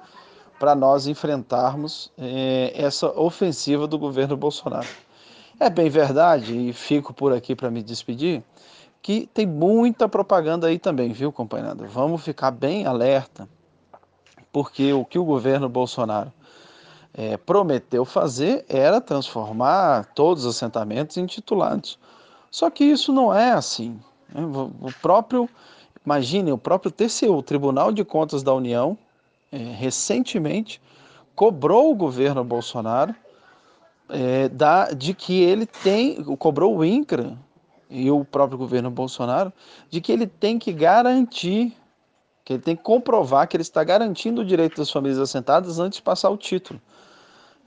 para 0.59 0.75
nós 0.75 1.07
enfrentarmos 1.07 2.13
eh, 2.19 2.73
essa 2.75 3.07
ofensiva 3.19 3.87
do 3.87 3.97
governo 3.97 4.37
Bolsonaro. 4.37 4.89
É 5.59 5.71
bem 5.71 5.89
verdade, 5.89 6.55
e 6.55 6.73
fico 6.73 7.15
por 7.15 7.33
aqui 7.33 7.55
para 7.55 7.71
me 7.71 7.83
despedir, 7.83 8.43
que 9.01 9.29
tem 9.33 9.47
muita 9.47 10.09
propaganda 10.09 10.67
aí 10.67 10.79
também, 10.79 11.13
viu, 11.13 11.33
companheirada? 11.33 11.87
Vamos 11.87 12.23
ficar 12.23 12.51
bem 12.51 12.87
alerta, 12.87 13.49
porque 14.53 14.93
o 14.93 15.05
que 15.05 15.19
o 15.19 15.25
governo 15.25 15.69
Bolsonaro 15.69 16.33
é, 17.15 17.37
prometeu 17.37 18.05
fazer 18.05 18.65
era 18.69 19.01
transformar 19.01 20.07
todos 20.15 20.45
os 20.45 20.57
assentamentos 20.57 21.17
em 21.17 21.25
titulados. 21.25 21.99
Só 22.51 22.69
que 22.69 22.85
isso 22.85 23.13
não 23.13 23.33
é 23.33 23.53
assim. 23.53 24.01
Né? 24.35 24.43
O 24.43 24.93
próprio, 25.01 25.49
imagine, 26.05 26.53
o 26.53 26.59
próprio 26.59 26.91
TCU, 26.91 27.43
Tribunal 27.43 27.93
de 27.93 28.05
Contas 28.05 28.43
da 28.43 28.53
União, 28.55 28.97
é, 29.53 29.57
recentemente 29.57 30.81
cobrou 31.35 31.91
o 31.91 31.95
governo 31.95 32.45
Bolsonaro 32.45 33.15
é, 34.09 34.49
da, 34.49 34.91
de 34.91 35.15
que 35.15 35.41
ele 35.41 35.67
tem, 35.67 36.23
cobrou 36.37 36.77
o 36.77 36.85
INCRA 36.85 37.39
e 37.89 38.11
o 38.11 38.25
próprio 38.25 38.59
governo 38.59 38.91
Bolsonaro, 38.91 39.53
de 39.89 40.01
que 40.01 40.13
ele 40.13 40.27
tem 40.27 40.59
que 40.59 40.73
garantir, 40.73 41.77
que 42.45 42.53
ele 42.53 42.63
tem 42.63 42.77
que 42.77 42.83
comprovar 42.83 43.49
que 43.49 43.57
ele 43.57 43.63
está 43.63 43.83
garantindo 43.83 44.43
o 44.43 44.45
direito 44.45 44.77
das 44.77 44.91
famílias 44.91 45.19
assentadas 45.19 45.79
antes 45.79 45.97
de 45.99 46.03
passar 46.03 46.31
o 46.31 46.37
título. 46.37 46.81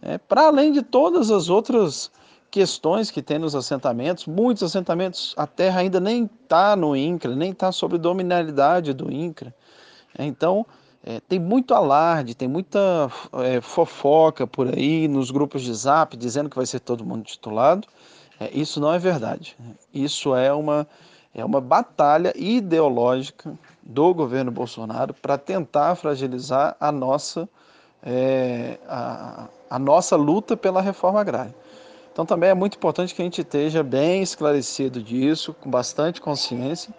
É, 0.02 0.17
Para 0.17 0.48
além 0.48 0.72
de 0.72 0.82
todas 0.82 1.32
as 1.32 1.50
outras 1.50 2.12
questões 2.54 3.10
que 3.10 3.20
tem 3.20 3.39
nos 3.39 3.56
assentamentos, 3.56 4.28
muitos 4.28 4.62
assentamentos, 4.62 5.34
a 5.36 5.48
terra 5.48 5.80
ainda 5.80 6.00
nem 6.00 6.30
está 6.44 6.76
no 6.76 6.96
INCRA, 6.96 7.36
nem 7.36 7.50
está 7.50 7.72
sob 7.72 7.98
dominalidade 7.98 8.94
do 8.94 9.12
INCRA. 9.12 9.52
É, 10.16 10.24
então, 10.24 10.63
é, 11.04 11.20
tem 11.22 11.39
muito 11.39 11.74
alarde, 11.74 12.36
tem 12.36 12.48
muita 12.48 13.10
é, 13.44 13.60
fofoca 13.60 14.46
por 14.46 14.68
aí 14.68 15.08
nos 15.08 15.32
grupos 15.32 15.63
de 15.63 15.74
zap 15.74 16.16
dizendo 16.16 16.48
que 16.48 16.56
vai 16.56 16.68
ser 16.68 16.80
todo 16.80 17.04
mundo 17.04 17.24
titulado. 17.24 17.88
É, 18.39 18.52
isso 18.54 18.80
não 18.80 18.94
é 18.94 19.00
verdade. 19.00 19.58
Isso 19.92 20.36
é 20.36 20.54
uma, 20.54 20.88
é 21.34 21.44
uma 21.44 21.60
batalha 21.60 22.32
ideológica 22.36 23.52
do 23.82 24.13
governo 24.13 24.52
Bolsonaro 24.52 25.12
para 25.12 25.39
tentar 25.39 25.96
fragilizar 25.96 26.78
a 26.80 26.92
nossa 26.92 27.50
é, 28.06 28.78
a, 28.88 29.48
a 29.72 29.80
nossa 29.80 30.16
luta 30.16 30.56
pela 30.56 30.82
reforma 30.82 31.20
agrária. 31.20 31.62
Então 32.13 32.28
também 32.28 32.52
é 32.52 32.54
muito 32.54 32.78
importante 32.78 33.13
que 33.13 33.21
a 33.23 33.26
gente 33.26 33.41
esteja 33.41 33.82
bem 33.82 34.21
esclarecido 34.21 35.02
disso, 35.02 35.52
com 35.60 35.69
bastante 35.69 36.21
consciência, 36.21 36.93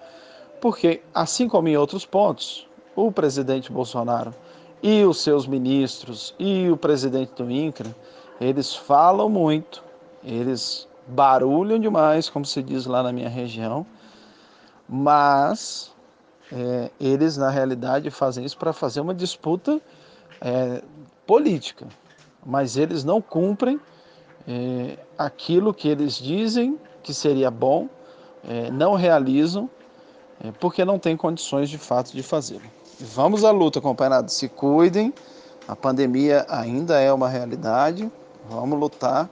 porque 0.61 1.03
assim 1.15 1.49
como 1.49 1.69
em 1.69 1.77
outros 1.77 2.05
pontos, 2.05 2.67
o 2.97 3.13
presidente 3.13 3.71
Bolsonaro 3.71 4.35
e 4.83 5.05
os 5.05 5.23
seus 5.23 5.47
ministros 5.47 6.35
e 6.37 6.69
o 6.69 6.77
presidente 6.77 7.33
do 7.37 7.49
INCRA, 7.49 7.95
eles 8.41 8.75
falam 8.75 9.29
muito, 9.29 9.85
eles 10.25 10.89
barulham 11.07 11.79
demais, 11.79 12.29
como 12.29 12.45
se 12.45 12.61
diz 12.61 12.85
lá 12.85 13.01
na 13.01 13.13
minha 13.13 13.29
região, 13.29 13.87
mas 14.89 15.93
é, 16.53 16.91
eles 16.99 17.37
na 17.37 17.51
realidade 17.51 18.11
fazem 18.11 18.45
isso 18.45 18.59
para 18.59 18.73
fazer 18.73 19.01
uma 19.01 19.15
disputa 19.15 19.81
é, 20.41 20.83
política, 21.25 21.87
mas 22.45 22.77
eles 22.77 23.05
não 23.05 23.23
cumprem 23.23 23.81
é, 24.47 24.99
aquilo 25.19 25.73
que 25.73 25.89
eles 25.89 26.15
dizem 26.15 26.79
que 27.03 27.13
seria 27.13 27.51
bom, 27.51 27.89
é, 28.47 28.71
não 28.71 28.95
realizam, 28.95 29.69
é, 30.43 30.51
porque 30.53 30.85
não 30.85 30.99
têm 30.99 31.17
condições 31.17 31.69
de 31.69 31.79
fato 31.79 32.13
de 32.13 32.23
fazê-lo. 32.23 32.63
Vamos 33.01 33.45
à 33.45 33.51
luta, 33.51 33.81
companheiro. 33.81 34.29
Se 34.29 34.49
cuidem, 34.49 35.13
a 35.67 35.75
pandemia 35.75 36.47
ainda 36.49 37.01
é 37.01 37.13
uma 37.13 37.29
realidade. 37.29 38.11
Vamos 38.49 38.79
lutar 38.79 39.29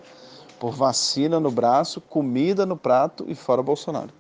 por 0.59 0.73
vacina 0.73 1.39
no 1.39 1.51
braço, 1.51 2.01
comida 2.01 2.65
no 2.65 2.77
prato 2.77 3.25
e 3.29 3.35
fora 3.35 3.63
Bolsonaro. 3.63 4.11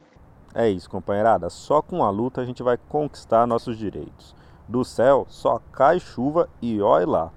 É 0.55 0.68
isso, 0.68 0.91
companheirada. 0.91 1.49
Só 1.49 1.80
com 1.80 2.05
a 2.05 2.11
luta 2.11 2.41
a 2.41 2.45
gente 2.45 2.62
vai 2.62 2.78
conquistar 2.89 3.47
nossos 3.47 3.78
direitos. 3.78 4.34
Do 4.68 4.84
céu 4.84 5.26
só 5.28 5.61
cai 5.72 5.99
chuva 5.99 6.49
e 6.61 6.80
olha 6.80 7.07
lá. 7.07 7.30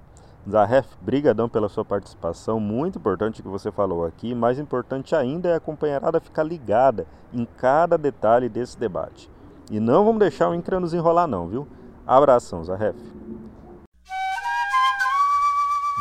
Zahef, 0.48 0.86
brigadão 1.00 1.48
pela 1.48 1.68
sua 1.68 1.84
participação, 1.84 2.60
muito 2.60 2.98
importante 2.98 3.42
que 3.42 3.48
você 3.48 3.72
falou 3.72 4.04
aqui, 4.04 4.34
mais 4.34 4.58
importante 4.58 5.14
ainda 5.14 5.48
é 5.48 5.56
a 5.56 5.60
companheirada 5.60 6.20
ficar 6.20 6.44
ligada 6.44 7.06
em 7.32 7.44
cada 7.44 7.98
detalhe 7.98 8.48
desse 8.48 8.78
debate. 8.78 9.28
E 9.70 9.80
não 9.80 10.04
vamos 10.04 10.20
deixar 10.20 10.48
o 10.48 10.54
INCRA 10.54 10.78
nos 10.78 10.94
enrolar 10.94 11.26
não, 11.26 11.48
viu? 11.48 11.66
Abração, 12.06 12.62
Zahef. 12.64 12.96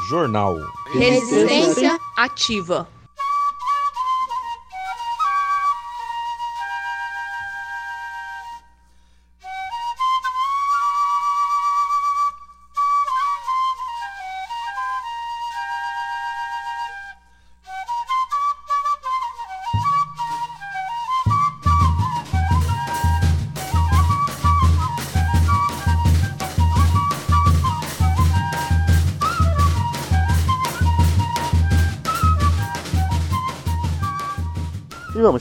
Jornal 0.08 0.56
Resistência 0.94 1.98
Ativa. 2.16 2.95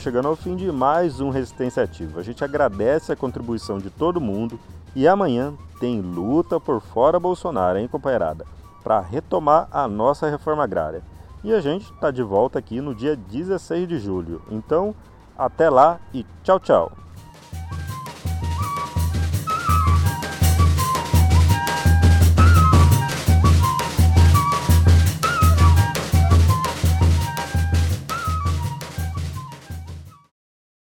Chegando 0.05 0.27
ao 0.27 0.35
fim 0.35 0.55
de 0.55 0.71
mais 0.71 1.19
um 1.19 1.31
Resistência 1.31 1.81
Ativa. 1.81 2.19
A 2.19 2.23
gente 2.23 2.43
agradece 2.43 3.11
a 3.11 3.15
contribuição 3.15 3.79
de 3.79 3.89
todo 3.89 4.21
mundo 4.21 4.59
e 4.95 5.07
amanhã 5.07 5.51
tem 5.79 5.99
luta 5.99 6.59
por 6.59 6.79
fora 6.79 7.19
Bolsonaro, 7.19 7.79
hein, 7.79 7.87
companheirada? 7.87 8.45
Para 8.83 8.99
retomar 8.99 9.67
a 9.71 9.87
nossa 9.87 10.29
reforma 10.29 10.63
agrária. 10.63 11.01
E 11.43 11.51
a 11.51 11.59
gente 11.59 11.91
está 11.91 12.11
de 12.11 12.21
volta 12.21 12.59
aqui 12.59 12.81
no 12.81 12.93
dia 12.93 13.15
16 13.15 13.87
de 13.87 13.97
julho. 13.97 14.43
Então, 14.51 14.93
até 15.35 15.71
lá 15.71 15.99
e 16.13 16.23
tchau, 16.43 16.59
tchau! 16.59 17.04